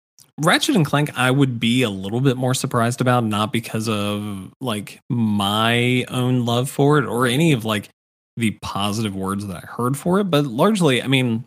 [0.42, 4.52] Ratchet and Clank I would be a little bit more surprised about not because of
[4.60, 7.88] like my own love for it or any of like
[8.36, 11.44] the positive words that I heard for it, but largely I mean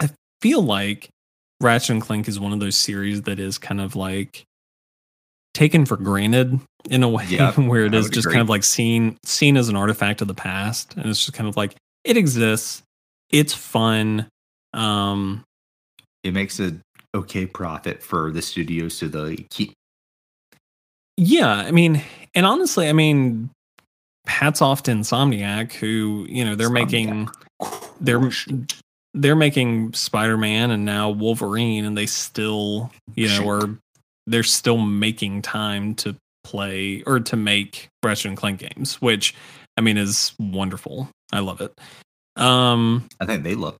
[0.00, 0.10] I
[0.42, 1.08] feel like
[1.62, 4.44] Ratchet and Clank is one of those series that is kind of like
[5.54, 8.34] taken for granted in a way Yeah, where it I is just agree.
[8.34, 11.48] kind of like seen seen as an artifact of the past and it's just kind
[11.48, 11.74] of like
[12.04, 12.82] it exists
[13.30, 14.26] it's fun
[14.72, 15.44] um
[16.24, 16.74] it makes a
[17.14, 19.72] okay profit for the studio, so they keep.
[21.16, 22.02] Yeah, I mean,
[22.34, 23.50] and honestly, I mean,
[24.26, 27.28] hats off to Insomniac, who you know they're making
[28.00, 28.30] they're
[29.12, 33.78] they're making Spider Man and now Wolverine, and they still you know are
[34.26, 39.34] they're still making time to play or to make Ratchet and Clank games, which
[39.76, 41.10] I mean is wonderful.
[41.32, 41.78] I love it.
[42.36, 43.76] Um, I think they look.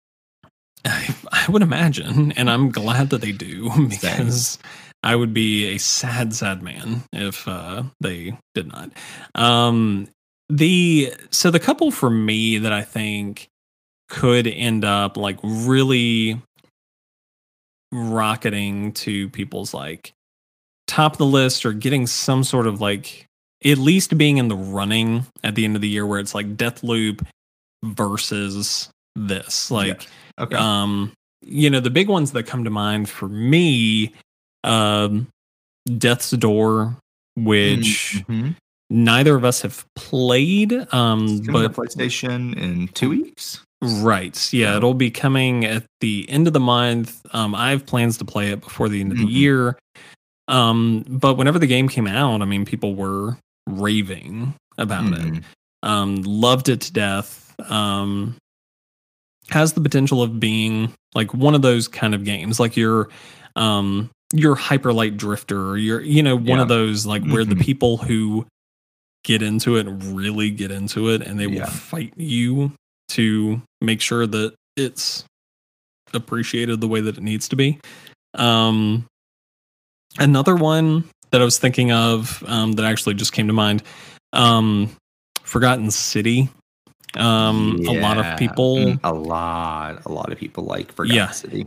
[0.84, 4.58] I, I would imagine, and I'm glad that they do because
[5.02, 8.90] I would be a sad, sad man if uh, they did not.
[9.34, 10.08] Um,
[10.48, 13.48] the so the couple for me that I think
[14.08, 16.40] could end up like really
[17.90, 20.12] rocketing to people's like
[20.86, 23.26] top of the list or getting some sort of like
[23.64, 26.56] at least being in the running at the end of the year where it's like
[26.56, 27.26] Deathloop
[27.84, 29.70] versus this.
[29.70, 30.08] Like
[30.38, 30.44] yeah.
[30.44, 30.56] okay.
[30.56, 31.12] um
[31.46, 34.14] you know, the big ones that come to mind for me,
[34.64, 35.28] um
[35.98, 36.96] Death's Door,
[37.36, 38.50] which mm-hmm.
[38.90, 40.72] neither of us have played.
[40.92, 43.60] Um but PlayStation in two weeks.
[43.84, 44.52] Right.
[44.52, 47.20] Yeah, it'll be coming at the end of the month.
[47.34, 49.32] Um, I have plans to play it before the end of the Mhm.
[49.32, 49.78] year.
[50.48, 55.20] Um, but whenever the game came out, I mean, people were raving about it.
[55.20, 55.42] Mhm.
[55.82, 57.43] Um, loved it to death.
[57.68, 58.36] Um,
[59.50, 63.08] has the potential of being like one of those kind of games, like your
[63.56, 67.54] um your hyper light drifter, or your you know one of those like where the
[67.54, 67.60] Mhm.
[67.60, 68.46] people who
[69.22, 71.66] get into it really get into it, and they will Yeah.
[71.66, 72.72] fight you
[73.08, 75.24] to make sure that it's
[76.12, 77.78] appreciated the way that it needs to be.
[78.34, 79.06] Um,
[80.18, 83.82] another one that I was thinking of um, that actually just came to mind,
[84.32, 84.90] um,
[85.42, 86.48] Forgotten City.
[87.16, 91.30] Um, a lot of people, Mm, a lot, a lot of people like Forgotten Yeah.
[91.30, 91.66] City.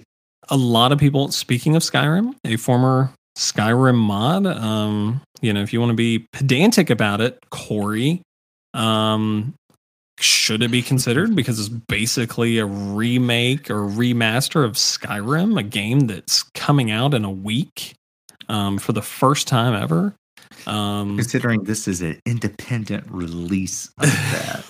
[0.49, 1.31] a lot of people.
[1.31, 4.45] Speaking of Skyrim, a former Skyrim mod.
[4.47, 8.21] Um, you know, if you want to be pedantic about it, Corey,
[8.73, 9.53] um,
[10.19, 16.01] should it be considered because it's basically a remake or remaster of Skyrim, a game
[16.07, 17.93] that's coming out in a week
[18.49, 20.15] um, for the first time ever.
[20.65, 24.65] Um, Considering this is an independent release of that,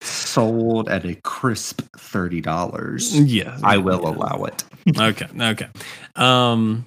[0.00, 4.64] sold at a crisp thirty dollars, yeah, I will allow it.
[4.98, 5.68] okay, okay.
[6.16, 6.86] Um,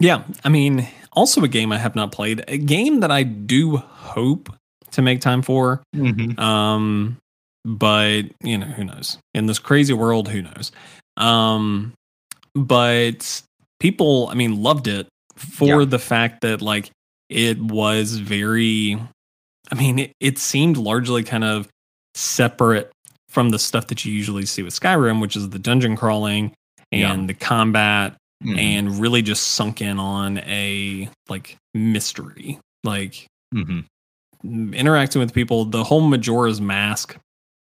[0.00, 3.76] yeah, I mean, also a game I have not played, a game that I do
[3.78, 4.52] hope
[4.92, 5.82] to make time for.
[5.94, 6.38] Mhm.
[6.38, 7.16] Um,
[7.64, 9.18] but you know, who knows?
[9.34, 10.72] In this crazy world, who knows?
[11.16, 11.92] Um,
[12.54, 13.42] but
[13.80, 15.86] people, I mean, loved it for Yeah.
[15.86, 16.90] the fact that like
[17.28, 18.98] it was very.
[19.70, 21.68] I mean, it, it seemed largely kind of
[22.18, 22.90] separate
[23.28, 26.52] from the stuff that you usually see with Skyrim, which is the dungeon crawling
[26.90, 27.26] and Yeah.
[27.26, 28.58] the combat Mhm.
[28.58, 33.84] and really just sunk in on a like mystery like Mhm.
[34.72, 37.16] interacting with people the whole majora's mask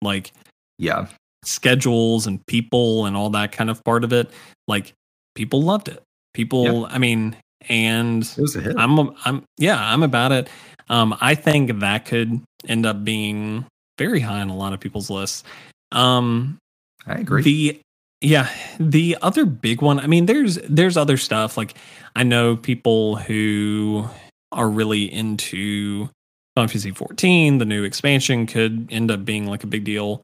[0.02, 0.32] like
[0.78, 1.06] yeah,
[1.44, 4.30] schedules and people and all that kind of part of it
[4.66, 4.92] like
[5.36, 6.02] people loved it
[6.34, 7.36] people i mean
[7.68, 8.74] and it was a hit.
[8.76, 10.48] i'm i'm yeah i'm about it
[10.88, 13.64] um i think that could end up being
[13.98, 15.44] very high on a lot of people's lists
[15.92, 16.58] um
[17.06, 17.42] I agree.
[17.42, 17.80] the
[18.24, 18.48] yeah,
[18.80, 20.00] the other big one.
[20.00, 21.74] I mean, there's there's other stuff like
[22.16, 24.08] I know people who
[24.50, 26.08] are really into
[26.54, 27.58] Final Fantasy 14.
[27.58, 30.22] The new expansion could end up being like a big deal.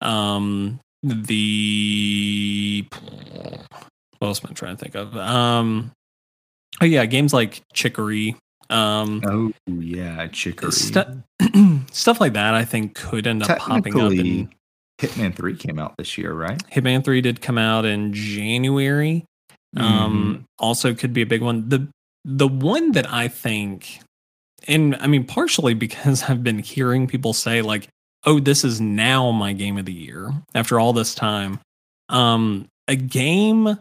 [0.00, 2.86] Um, the
[4.18, 5.14] what else am I trying to think of?
[5.14, 5.92] Um,
[6.80, 8.36] oh yeah, games like Chicory.
[8.70, 10.72] Um, oh yeah, chicory.
[10.72, 11.22] stu-
[11.92, 12.54] stuff like that.
[12.54, 14.50] I think could end up popping up in
[14.98, 16.62] Hitman Three came out this year, right?
[16.70, 19.24] Hitman 3 did come out in January.
[19.76, 19.84] Mm-hmm.
[19.84, 21.68] Um also could be a big one.
[21.68, 21.88] The
[22.24, 24.00] the one that I think
[24.66, 27.88] and I mean partially because I've been hearing people say like,
[28.24, 31.58] "Oh, this is now my game of the year after all this time."
[32.08, 33.78] Um a game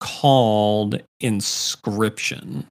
[0.00, 2.66] called Inscription.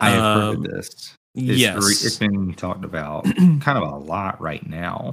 [0.00, 1.14] I have heard Um, of this.
[1.34, 1.76] It's, yes.
[1.76, 5.12] re- it's been talked about kind of a lot right now.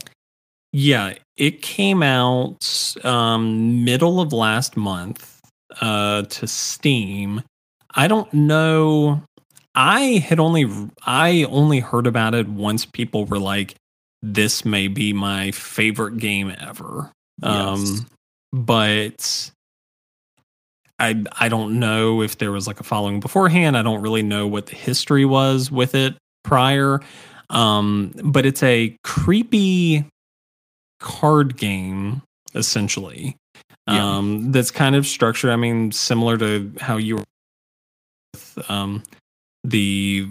[0.74, 5.40] Yeah, it came out um, middle of last month
[5.82, 7.44] uh, to Steam.
[7.96, 9.22] I don't know.
[9.76, 10.66] I had only
[11.06, 13.76] I only heard about it once people were like,
[14.22, 17.12] "This may be my favorite game ever."
[17.44, 18.02] Um, Yes.
[18.52, 19.52] but
[21.00, 23.78] I I don't know if there was like a following beforehand.
[23.78, 27.00] I don't really know what the history was with it prior.
[27.50, 30.06] Um, but it's a creepy
[31.00, 32.22] card game
[32.56, 33.36] essentially.
[33.88, 34.18] Yeah.
[34.18, 35.52] Um, that's kind of structured.
[35.52, 37.24] I mean, similar to how you were
[38.34, 39.04] with um,
[39.64, 40.28] the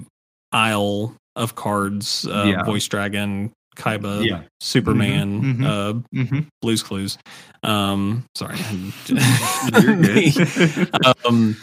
[0.53, 2.65] Isle of Cards, uh, Yeah.
[2.65, 4.43] Voice Dragon, Kaiba, Yeah.
[4.61, 5.67] Superman, mhm.
[5.67, 6.41] uh, Mm-hmm.
[6.63, 7.19] Blues Clues.
[7.63, 8.57] Um, sorry.
[11.27, 11.57] Um,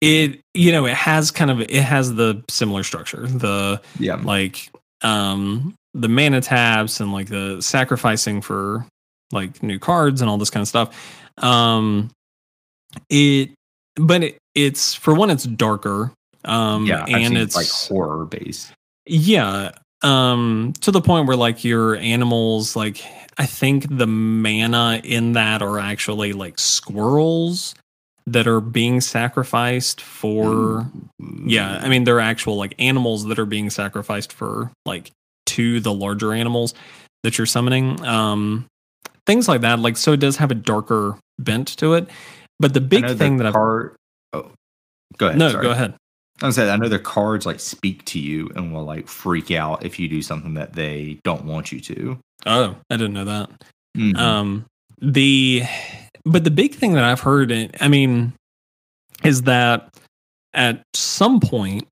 [0.00, 3.26] it you know it has kind of it has the similar structure.
[3.26, 4.16] The yeah.
[4.16, 4.70] like
[5.02, 8.86] um the mana taps and like the sacrificing for
[9.32, 10.94] like new cards and all this kind of stuff
[11.38, 12.10] um
[13.10, 13.50] it
[13.96, 16.12] but it, it's for one it's darker
[16.44, 17.04] um yeah.
[17.06, 18.72] And it's like horror based.
[19.06, 19.72] yeah
[20.02, 23.02] um to the point where like your animals like
[23.38, 27.74] i think the mana in that are actually like squirrels
[28.26, 30.90] that are being sacrificed for
[31.44, 35.12] yeah, I mean they're actual like animals that are being sacrificed for like
[35.46, 36.74] to the larger animals
[37.22, 38.04] that you're summoning.
[38.04, 38.66] Um
[39.26, 39.78] things like that.
[39.78, 42.08] Like so it does have a darker bent to it.
[42.58, 43.96] But the big know the thing that I've card.
[44.32, 44.50] Oh,
[45.18, 45.38] go ahead.
[45.38, 45.62] No, sorry.
[45.62, 45.94] go ahead.
[46.42, 49.84] I said, I know the cards like speak to you and will like freak out
[49.84, 52.18] if you do something that they don't want you to.
[52.44, 53.50] Oh, I didn't know that.
[53.96, 54.16] Mhm.
[54.18, 54.66] Um
[55.00, 55.62] the
[56.24, 58.32] but the big thing that I've heard I mean
[59.24, 59.94] is that
[60.52, 61.86] at some point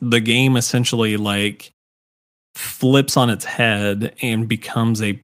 [0.00, 1.70] the game essentially like
[2.54, 5.20] flips on its head and becomes a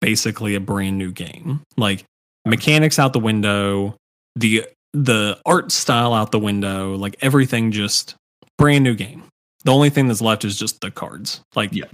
[0.00, 1.60] basically a brand new game.
[1.76, 2.04] Like
[2.46, 3.94] mechanics out the window,
[4.36, 8.14] the the art style out the window, like everything just
[8.58, 9.24] brand new game.
[9.64, 11.40] The only thing that's left is just the cards.
[11.54, 11.84] Like Yeah.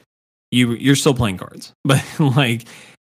[0.51, 1.73] you you're still playing cards.
[1.85, 2.65] But like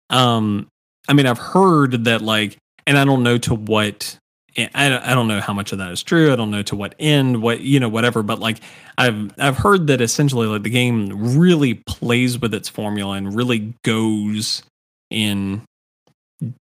[0.09, 0.67] um
[1.09, 4.17] I mean I've heard that like and I don't know to what
[4.57, 6.33] I, I don't know how much of that is true.
[6.33, 8.21] I don't know to what end, what you know, whatever.
[8.21, 8.59] But like,
[8.97, 13.73] I've I've heard that essentially, like the game really plays with its formula and really
[13.85, 14.61] goes
[15.09, 15.61] in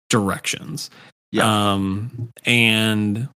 [0.10, 0.90] directions.
[1.32, 1.74] Yeah.
[1.74, 3.30] Um, and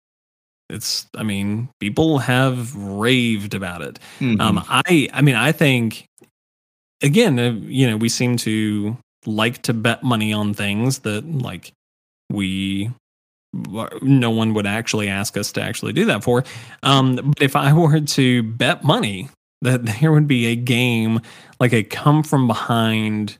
[0.69, 3.99] it's, I mean, people have raved about it.
[4.19, 4.41] Mhm.
[4.41, 6.07] Um, I, I mean, I think
[7.03, 11.73] again, uh, you know, we seem to like to bet money on things that like
[12.31, 12.91] we
[14.03, 16.45] no one would actually ask us to actually do that for.
[16.83, 19.29] Um, but if I were to bet money
[19.63, 21.21] that there would be a game
[21.61, 23.37] like a come from behind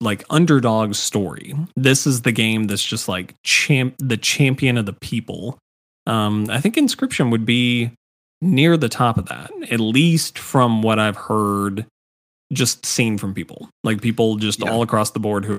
[0.00, 1.54] like underdog story.
[1.76, 5.58] This is the game that's just like champ the champion of the people.
[6.06, 7.90] Um, I think Inscription would be
[8.42, 11.86] near the top of that, at least from what I've heard,
[12.52, 13.70] just seen from people.
[13.84, 14.70] Like people just Yeah.
[14.70, 15.58] all across the board who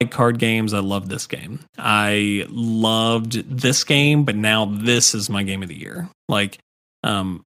[0.00, 0.72] like card games.
[0.72, 1.60] I love this game.
[1.76, 6.08] I loved this game, but now this is my game of the year.
[6.28, 6.56] Like,
[7.04, 7.42] um,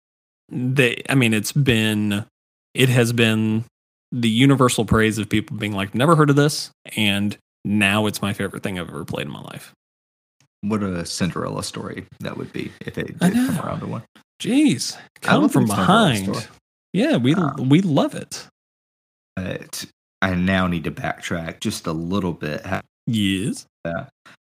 [0.48, 2.24] they, I mean, it's been,
[2.74, 3.64] it has been
[4.14, 6.70] the universal praise of people being like, never heard of this.
[6.96, 9.72] And now it's my favorite thing I've ever played in my life.
[10.62, 14.02] what a Cinderella story that would be if it did come around to one.
[14.40, 16.48] Jeez, come from behind.
[16.94, 18.46] Yeah, we Uh, we love it.
[19.36, 19.84] But
[20.22, 22.64] I now need to backtrack just a little bit.
[23.06, 23.66] Yes.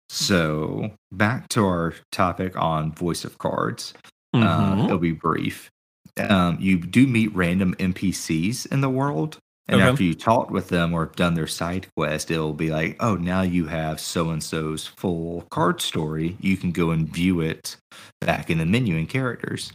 [0.08, 3.92] So back to our topic on voice of cards.
[4.32, 4.84] Uh, Mhm.
[4.84, 5.70] it'll be brief.
[6.18, 9.38] Um, you do meet random NPCs in the world,
[9.68, 9.90] and Okay.
[9.90, 13.42] after you talk with them or done their side quest, it'll be like, "Oh, now
[13.42, 16.36] you have so and so's full card story.
[16.40, 17.76] You can go and view it
[18.20, 19.72] back in the menu and characters."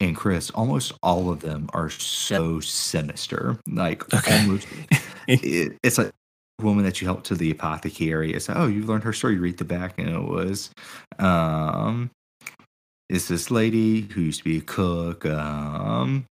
[0.00, 3.58] And Chris, almost all of them are so sinister.
[3.68, 4.32] Like Okay.
[4.32, 4.68] almost,
[5.42, 6.12] it, it's like
[6.58, 8.32] a woman that you helped to the apothecary.
[8.32, 9.34] It's like, oh, you learned her story.
[9.34, 10.70] You read the back, and it was,
[11.18, 12.10] um,
[13.08, 16.26] it's this lady who used to be a cook, um,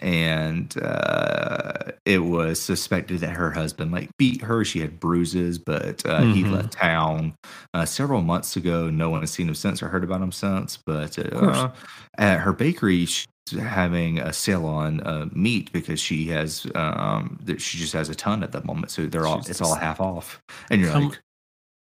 [0.00, 4.64] and uh, it was suspected that her husband like beat her.
[4.64, 6.52] She had bruises, but uh, he Mhm.
[6.52, 7.34] left town
[7.74, 8.90] uh, several months ago.
[8.90, 10.76] No one has seen him since or heard about him since.
[10.84, 11.70] But uh,
[12.16, 13.26] at her bakery, she's
[13.58, 18.14] having a sale on uh, meat because she has um, that she just has a
[18.14, 18.90] ton at the moment.
[18.90, 21.20] So they're all She's it's all half off, and you're Come- like,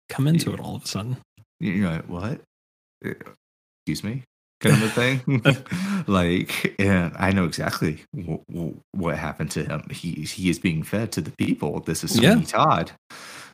[0.08, 1.16] Come into it all of a sudden.
[1.60, 2.40] you're like, what?
[3.04, 3.10] Uh,
[3.88, 4.22] Excuse me,
[4.60, 5.20] kind of thing.
[6.06, 9.82] like, and I know exactly w- w- what happened to him.
[9.90, 11.80] He he is being fed to the people.
[11.80, 12.40] This is Yeah.
[12.42, 12.92] Todd.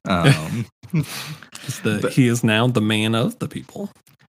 [0.08, 3.90] Um, the, But- he is now the man of the people.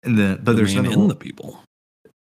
[0.03, 1.61] and then, but the there's man another in the people.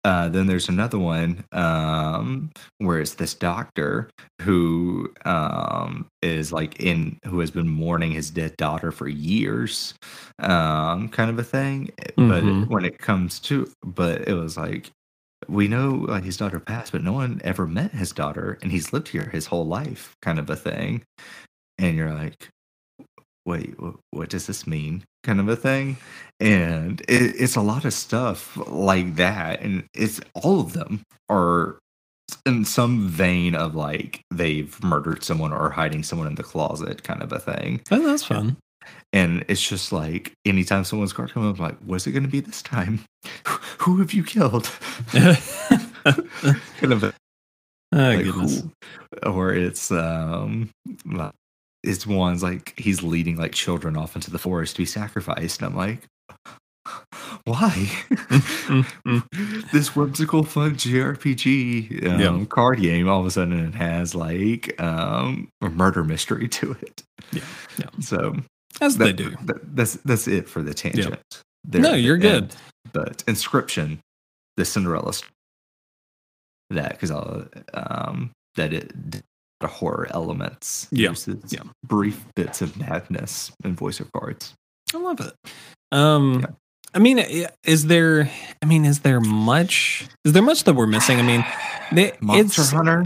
[0.04, 4.10] Uh, then there's another one um, where it's this doctor
[4.42, 9.94] who um, is like in who has been mourning his dead daughter for years,
[10.40, 11.90] um, kind of a thing.
[12.16, 12.68] But Mhm.
[12.68, 14.90] when it comes to, but it was like
[15.48, 18.92] we know uh, his daughter passed, but no one ever met his daughter, and he's
[18.92, 21.02] lived here his whole life, kind of a thing.
[21.78, 22.50] And you're like,
[23.46, 23.74] wait,
[24.10, 25.04] what does this mean?
[25.24, 25.96] Kind of a thing.
[26.40, 29.60] And it, it's a lot of stuff like that.
[29.60, 31.78] And it's all of them are
[32.46, 37.22] in some vein of like they've murdered someone or hiding someone in the closet kind
[37.22, 37.80] of a thing.
[37.90, 38.56] Oh, that's fun.
[39.12, 42.28] And it's just like anytime someone's card comes up, I'm like, what's it going to
[42.28, 43.00] be this time?
[43.78, 44.70] Who have you killed?
[45.12, 47.12] kind of a,
[47.92, 48.60] oh like, goodness.
[48.60, 48.70] who-
[49.30, 50.70] or it's um,
[51.82, 55.70] it's ones like he's leading like children off into the forest to be sacrificed, and
[55.70, 56.02] I'm like,
[57.44, 57.70] why?
[58.10, 59.70] Mm, mm.
[59.72, 62.44] this whimsical, fun JRPG um, Yeah.
[62.46, 67.02] card game, all of a sudden it has like um, a murder mystery to it.
[67.32, 67.42] Yeah,
[67.78, 67.90] yeah.
[68.00, 68.36] So
[68.80, 69.30] As they do.
[69.44, 71.18] that- that's that's it for the tangent.
[71.64, 72.44] there No, you're good.
[72.44, 72.56] end.
[72.92, 73.98] But Inscryption,
[74.56, 75.12] the Cinderella,
[76.70, 78.92] that because I'll um that it
[79.60, 81.62] the horror elements Yeah, uses yeah.
[81.84, 84.54] brief bits of madness and voice of cards.
[84.94, 85.34] I love it.
[85.92, 86.46] Um, Yeah.
[86.94, 87.18] I mean,
[87.64, 88.30] is there?
[88.62, 90.06] I mean, is there much?
[90.24, 91.18] Is there much that we're missing?
[91.18, 91.44] I mean,
[91.92, 93.04] they, Monster Hunter.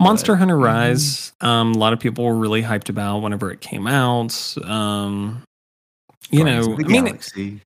[0.00, 0.64] Monster but- Hunter Mhm.
[0.64, 1.32] Rise.
[1.40, 4.34] Um, a lot of people were really hyped about whenever it came out.
[4.64, 5.42] Um,
[6.30, 7.60] you Guardians know, of the I mean, Galaxy.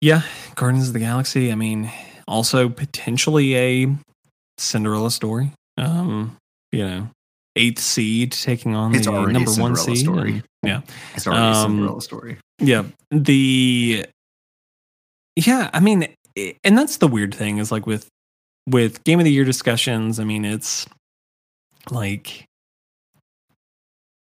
[0.00, 0.22] yeah,
[0.56, 1.52] Guardians of the Galaxy.
[1.52, 1.92] I mean,
[2.26, 3.94] also potentially a
[4.58, 5.52] Cinderella story.
[5.78, 6.36] Um,
[6.74, 7.08] you know,
[7.56, 9.98] eighth seed taking on It's the already a number one seed.
[9.98, 10.32] story.
[10.32, 10.80] and- yeah,
[11.14, 12.38] it's already a um, Cinderella story.
[12.58, 12.84] Yeah.
[13.10, 14.06] The
[15.36, 16.08] Yeah, I mean
[16.64, 18.08] and that's the weird thing is like with
[18.68, 20.86] with game of the year discussions, I mean it's
[21.90, 22.44] like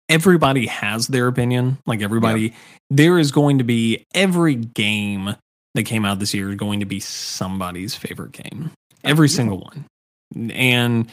[0.08, 1.78] everybody has their opinion.
[1.86, 2.54] Like everybody
[2.90, 5.36] there is going to be every game
[5.76, 8.72] that came out this year is going to be somebody's favorite game.
[9.04, 9.36] Every Yeah.
[9.36, 9.86] single one.
[10.52, 11.10] And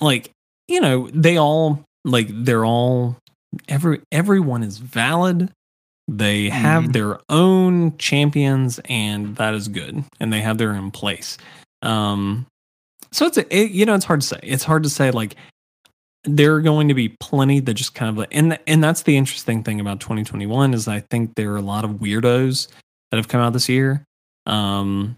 [0.00, 0.30] like,
[0.70, 3.16] you know, they all like they're all
[3.68, 5.50] every everyone is valid.
[6.08, 6.92] They have Mhm.
[6.92, 10.04] their own champions and that is good.
[10.18, 11.36] And they have their own place.
[11.82, 12.46] Um
[13.12, 14.40] so it's a, it, you know it's hard to say.
[14.42, 15.34] It's hard to say like
[16.24, 19.16] there are going to be plenty that just kind of like and and that's the
[19.16, 22.68] interesting thing about 2021 is I think there are a lot of weirdos
[23.10, 24.04] that have come out this year.
[24.46, 25.16] Um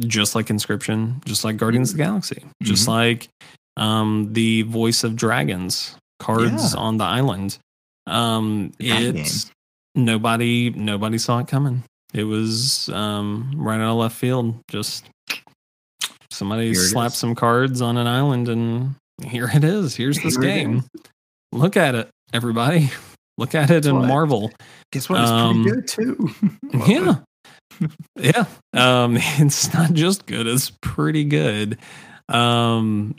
[0.00, 2.88] just like Inscryption, just like Guardians of the Galaxy, just Mhm.
[2.88, 3.28] like
[3.76, 6.80] um the Voice of Dragons cards Yeah.
[6.80, 7.58] on the island.
[8.06, 9.50] Um it's
[9.94, 11.84] nobody nobody saw it coming.
[12.14, 14.56] It was um right out of left field.
[14.68, 15.06] Just
[16.30, 17.18] somebody slapped is.
[17.18, 18.94] some cards on an island and
[19.24, 19.94] here it is.
[19.94, 20.84] Here's this Here game.
[21.52, 22.90] Look at it, everybody.
[23.38, 24.52] Look at it That's and what- marvel.
[24.92, 25.22] Guess what?
[25.22, 26.30] It's um, pretty good too.
[26.86, 27.16] Yeah.
[28.16, 28.44] yeah.
[28.74, 31.78] Um it's not just good, it's pretty good.
[32.28, 33.14] Um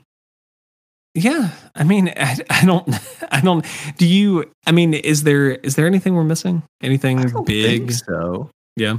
[1.15, 2.87] yeah, I mean I, I don't
[3.31, 3.65] I don't
[3.97, 6.63] do you I mean is there is there anything we're missing?
[6.81, 7.91] Anything big?
[7.91, 8.49] so.
[8.75, 8.97] Yeah.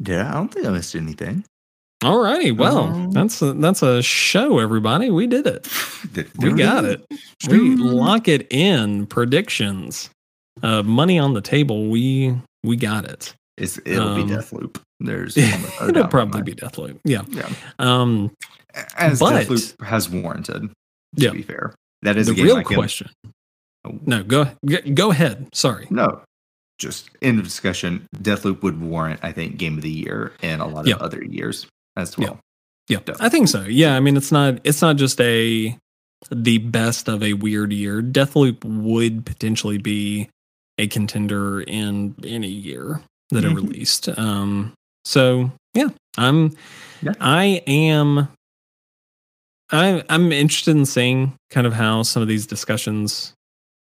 [0.00, 1.44] Yeah, I don't think I missed anything.
[2.02, 2.50] All righty.
[2.52, 5.10] Well, Um, that's a, that's a show everybody.
[5.10, 5.66] We did it.
[6.38, 7.02] We got it.
[7.48, 10.10] We lock it in predictions.
[10.62, 11.88] Uh money on the table.
[11.88, 13.34] We we got it.
[13.56, 14.80] It's, it'll Um, be Deathloop.
[15.00, 15.36] There's
[15.88, 17.22] It'll probably be Deathloop Yeah.
[17.28, 17.48] Yeah.
[17.78, 18.30] Um
[18.96, 20.70] As But- Deathloop has warranted,
[21.16, 21.30] to Yeah.
[21.30, 21.74] be fair.
[22.02, 23.08] That is the real question.
[24.06, 25.48] No, go go- go ahead.
[25.54, 25.86] Sorry.
[25.90, 26.22] No,
[26.78, 28.06] just end of discussion.
[28.16, 31.66] Deathloop would warrant, I think, game of the year in a lot of other years
[31.96, 32.38] as well.
[32.88, 32.98] Yeah.
[33.20, 33.62] I think so.
[33.64, 35.76] Yeah, I mean it's not it's not just a
[36.30, 38.02] the best of a weird year.
[38.02, 40.28] Deathloop would potentially be
[40.78, 43.56] a contender in any year that it Mhm.
[43.56, 44.08] released.
[44.18, 44.72] Um
[45.04, 46.52] so yeah, I'm
[47.02, 47.12] Yeah.
[47.20, 48.28] I am
[49.74, 53.34] I I'm interested in seeing kind of how some of these discussions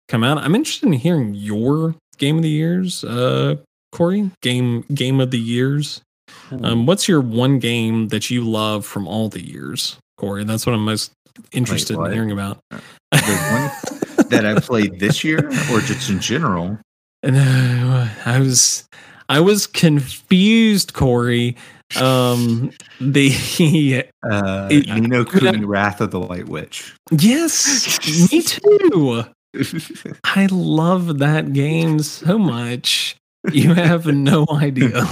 [0.09, 0.39] come out.
[0.39, 3.57] I'm interested in hearing your game of the years, uh
[3.95, 4.31] Corey.
[4.43, 6.03] Game game of the years.
[6.51, 10.45] Um, what's your one game that you love from all the years, Corey?
[10.45, 11.13] That's what I'm most
[11.53, 12.59] interested in hearing about.
[12.71, 16.79] The that I played this year, or just in general.
[17.23, 18.87] And, uh, I was,
[19.29, 21.57] I was confused, Corey.
[22.01, 22.71] Um,
[23.01, 23.31] the
[24.29, 26.95] Uh, It- Ni no Kuni Wrath of the White Witch.
[27.11, 29.25] yes, me too.
[30.25, 33.17] I love that game so much.
[33.53, 35.05] You have no idea.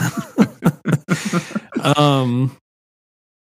[1.97, 2.57] um,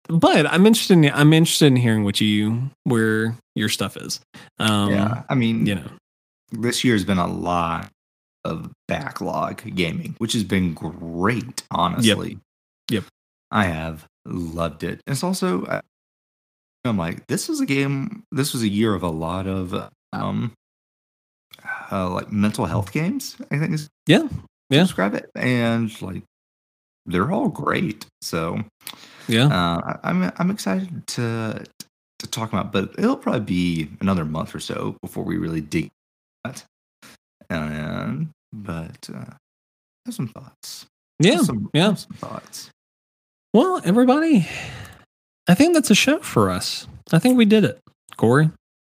[0.08, 0.94] but I'm interested.
[0.94, 4.20] In, I'm interested in hearing what you where your stuff is.
[4.58, 5.90] Um, yeah, I mean, you know,
[6.52, 7.90] this year's been a lot
[8.44, 12.38] of backlog gaming, which has been great, honestly.
[12.90, 13.04] Yep.
[13.50, 15.00] I have loved it.
[15.06, 15.80] It's also, I-
[16.84, 19.74] I'm like, this was a game, this was a year of a lot of,
[20.12, 20.52] um,
[21.90, 23.36] uh, like mental health games.
[23.50, 24.28] I think is Yeah,
[24.70, 24.82] yeah.
[24.82, 26.22] describe it, and like
[27.06, 28.06] they're all great.
[28.22, 28.62] So
[29.26, 29.46] Yeah.
[29.48, 31.64] uh, I'm I'm excited to
[32.20, 35.88] to talk about, but it'll probably be another month or so before we really dig
[36.44, 36.64] that.
[37.50, 39.34] And but uh,
[40.06, 40.86] have some thoughts.
[41.18, 41.42] Yeah.
[41.42, 41.94] some, yeah.
[41.94, 42.70] some thoughts.
[43.54, 44.46] Well, everybody,
[45.48, 46.86] I think that's a show for us.
[47.12, 47.80] I think we did it.
[48.16, 48.50] Corey,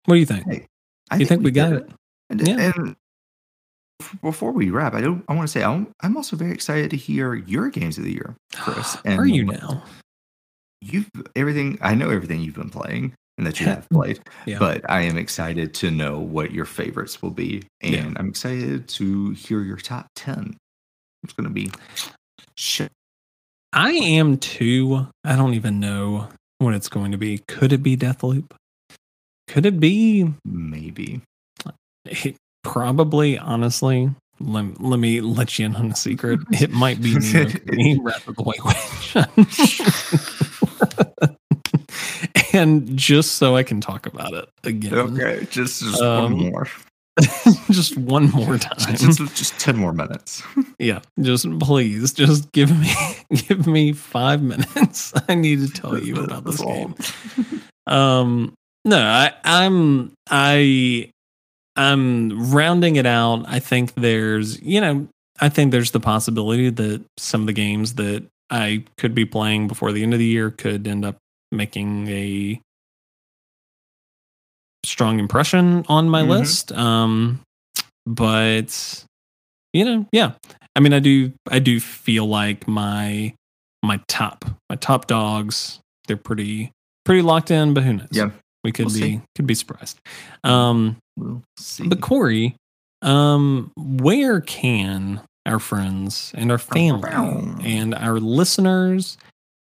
[0.05, 0.45] what do you think?
[0.49, 0.65] Hey,
[1.09, 1.89] I you think we got did it?
[2.29, 2.71] And, Yeah.
[2.75, 2.95] and
[4.21, 5.23] before we wrap, I don't.
[5.29, 8.11] I want to say I'm, I'm also very excited to hear your games of the
[8.11, 8.97] year, Chris.
[9.05, 9.83] And Are you now?
[10.81, 11.77] You've everything.
[11.81, 14.59] I know everything you've been playing and that you have played, Yeah.
[14.59, 18.13] but I am excited to know what your favorites will be, and Yeah.
[18.17, 20.57] I'm excited to hear your top ten.
[21.23, 21.71] It's going to be
[22.57, 22.91] shit.
[23.73, 25.07] I am too.
[25.23, 26.27] I don't even know
[26.59, 27.39] what it's going to be.
[27.47, 28.51] Could it be Deathloop?
[29.47, 30.31] Could it be?
[30.45, 31.21] Maybe.
[32.05, 34.09] It, probably, honestly.
[34.39, 36.39] Let, let me let you in on a secret.
[36.51, 37.15] It might be
[37.65, 39.15] Me, Wrath of the White Witch.
[42.53, 44.93] and just so I can talk about it again.
[44.93, 46.67] Okay, just, just Um, one more.
[47.71, 48.95] just one more time.
[48.95, 50.41] Just, just, ten more minutes.
[50.79, 52.93] yeah, just please, just give me
[53.47, 55.13] give me five minutes.
[55.27, 56.95] I need to tell you about this game.
[57.85, 58.53] Um,
[58.85, 61.11] no, I, I'm I
[61.75, 63.43] I'm rounding it out.
[63.47, 65.07] I think there's you know
[65.39, 69.67] I think there's the possibility that some of the games that I could be playing
[69.67, 71.17] before the end of the year could end up
[71.51, 72.61] making a
[74.83, 76.27] strong impression on my Mhm.
[76.29, 76.71] list.
[76.71, 77.41] Um,
[78.05, 79.05] but
[79.73, 80.33] you know, yeah.
[80.75, 83.33] I mean, I do I do feel like my
[83.83, 86.71] my top my top dogs they're pretty
[87.05, 88.07] pretty locked in, but who knows?
[88.11, 88.31] Yeah.
[88.63, 89.21] we could We'll be see.
[89.35, 89.99] could be surprised.
[90.43, 91.87] Um, We'll see.
[91.87, 92.55] but Corey,
[93.01, 97.09] um, where can our friends and our family
[97.63, 99.17] and our listeners,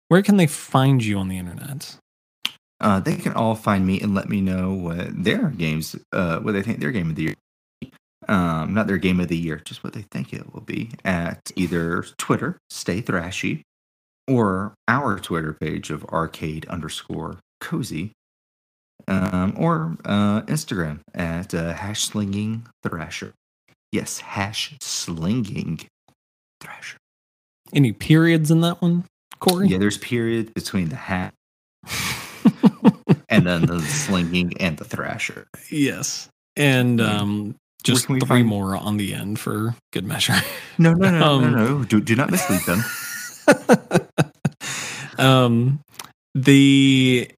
[0.10, 1.95] where can they find you on the internet?
[2.84, 6.52] Uh, they can all find me and let me know what their games, uh, what
[6.52, 7.36] they think their game of the year.
[8.28, 11.40] Um, not their game of the year, just what they think it will be at
[11.56, 13.62] either Twitter, Stay Thrashy,
[14.28, 18.12] or our Twitter page of arcade underscore cozy,
[19.08, 23.34] um, or uh, Instagram at uh, hash slinging thrasher.
[23.94, 25.80] Yes, hash slinging
[26.60, 26.98] thrasher.
[27.74, 29.06] Any periods in that one,
[29.40, 29.68] Corey?
[29.68, 31.34] Yeah, there's periods between the hat
[33.34, 35.48] and then the slinging and the thrasher.
[35.70, 40.36] yes, and um, just three find- more on the end for good measure.
[40.78, 41.84] No, no, no, Um, no, no.
[41.84, 42.84] Do, do not mislead them.
[45.18, 45.80] um,
[46.36, 47.30] the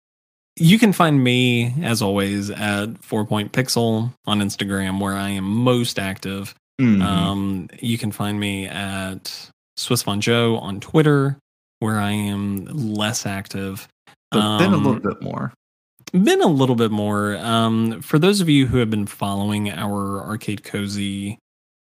[0.57, 5.43] you can find me as always at Four Point Pixel on Instagram, where I am
[5.43, 6.55] most active.
[6.79, 7.01] Mhm.
[7.01, 11.37] Um, you can find me at Swiss Von Joe on Twitter,
[11.79, 13.87] where I am less active.
[14.31, 15.53] but then a little um, bit more.
[16.23, 17.35] Been a little bit more.
[17.37, 21.37] Um, for those of you who have been following our Arcade Cozy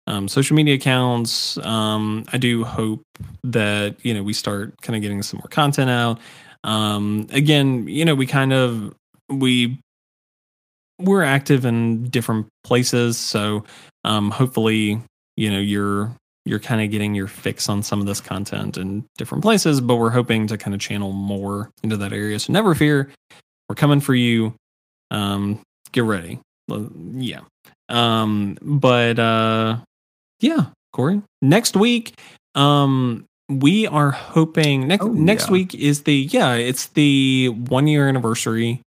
[0.08, 3.02] um, social media accounts, um, I do hope
[3.44, 6.18] that you know we start kind of getting some more content out.
[6.64, 8.92] Um, again, you know, we kind of
[9.28, 9.78] we
[10.98, 13.64] we're active in different places, so
[14.02, 15.00] um, hopefully,
[15.36, 16.12] you know, you're
[16.44, 19.94] you're kind of getting your fix on some of this content in different places, but
[19.96, 22.38] we're hoping to kind of channel more into that area.
[22.40, 23.10] So never fear,
[23.68, 24.54] we're coming for you.
[25.10, 25.60] Um,
[25.92, 26.40] get ready.
[26.68, 27.40] Yeah.
[27.88, 29.78] Um, but uh,
[30.40, 31.22] yeah, Corey.
[31.42, 32.14] Next week,
[32.54, 35.52] um, we are hoping next Oh, next yeah.
[35.52, 38.80] week is the yeah, it's the one year anniversary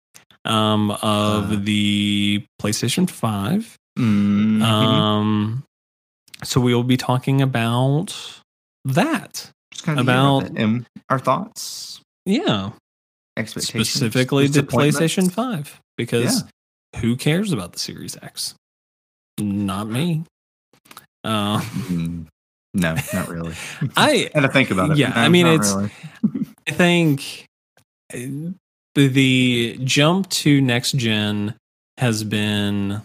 [0.45, 1.55] um of Uh.
[1.59, 3.75] the PlayStation 5.
[3.99, 4.61] Mhm.
[4.61, 5.63] Um
[6.43, 8.15] so we will be talking about
[8.85, 9.49] that.
[9.71, 12.71] Just kind of about- about and our thoughts, Yeah.
[13.37, 14.61] Expectations, Specifically the.
[14.63, 16.43] PlayStation 5 because
[16.97, 18.55] who cares about the Series X?
[19.39, 20.23] Not me.
[21.23, 22.27] Uh, Mm,
[22.73, 23.53] no, not really.
[23.97, 24.97] I had to think about it.
[24.97, 25.91] Yeah, No, I mean, it's- really.
[26.67, 27.45] I think
[28.13, 28.17] uh,
[28.95, 31.55] the, jump to next gen
[31.97, 33.01] has been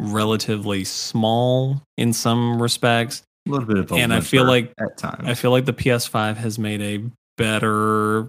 [0.00, 3.22] relatively small in some respects.
[3.46, 5.28] a little bit of a and I feel like- at times.
[5.28, 7.04] I feel like the PS5 has made a
[7.38, 8.28] better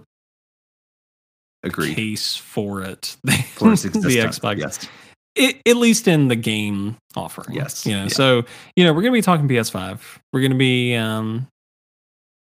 [1.66, 1.94] Agreed.
[1.96, 3.16] case for it
[3.54, 4.58] For its the Xbox.
[4.58, 4.88] Yes.
[5.34, 7.54] it, at least in the game offering.
[7.56, 8.08] Yes, You know, yeah.
[8.08, 8.44] so
[8.76, 10.00] you know, we're gonna be talking PS5.
[10.32, 11.46] We're gonna be um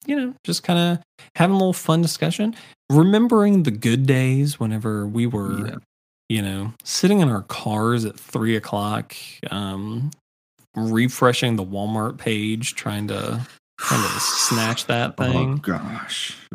[0.07, 1.05] you know, just kind of
[1.35, 2.55] having a little fun discussion.
[2.91, 5.74] Remembering the good days whenever we were, Yeah.
[6.28, 9.16] you know, sitting in our cars at three o'clock,
[9.51, 10.12] um,
[10.77, 13.45] refreshing the Walmart page, trying to
[13.78, 15.55] trying to snatch that thing.
[15.55, 16.36] Oh gosh.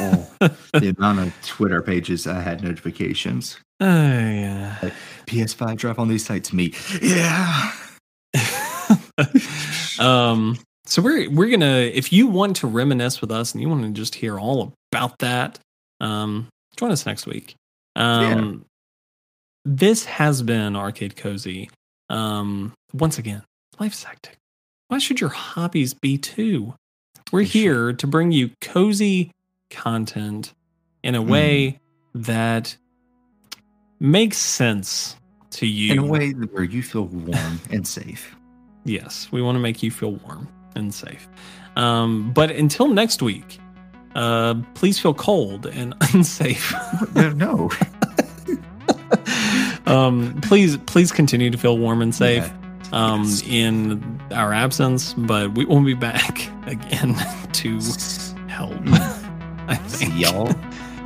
[0.00, 0.30] Oh,
[0.74, 3.58] the amount of Twitter pages I had notifications.
[3.80, 4.90] Oh yeah.
[5.26, 6.52] PS5 drive on these sites.
[6.52, 6.72] Me.
[7.02, 7.72] Yeah.
[9.98, 13.82] um so we're we're gonna if you want to reminisce with us and you want
[13.82, 15.58] to just hear all about that
[16.00, 17.54] um join us next week
[17.96, 18.64] um
[19.64, 21.68] this has been arcade cozy
[22.10, 23.42] um once again
[23.80, 24.36] life's hectic
[24.88, 26.74] why should your hobbies be too
[27.32, 29.30] we're here to bring you cozy
[29.70, 30.54] content
[31.02, 31.28] in a Mm.
[31.28, 31.80] way
[32.14, 32.76] that
[34.00, 35.16] makes sense
[35.50, 38.34] to you In a way where you feel warm and safe.
[38.84, 41.28] Yes, we want to make you feel warm and safe.
[41.76, 43.58] Um, but until next week,
[44.14, 46.72] uh, please feel cold and unsafe.
[47.14, 47.70] No, no.
[49.86, 52.67] um, please, please continue to feel warm and safe Yeah.
[52.92, 53.42] Um, Yes.
[53.46, 55.14] in our absence.
[55.14, 57.14] But we will be back again
[57.52, 57.80] to
[58.48, 58.74] help.
[59.68, 60.54] I See y'all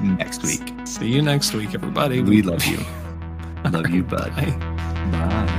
[0.00, 0.62] next week.
[0.84, 2.20] See you next week, everybody.
[2.20, 2.78] We love you.
[3.70, 4.34] Love you, bud.
[4.36, 4.56] Bye.
[5.12, 5.58] Bye.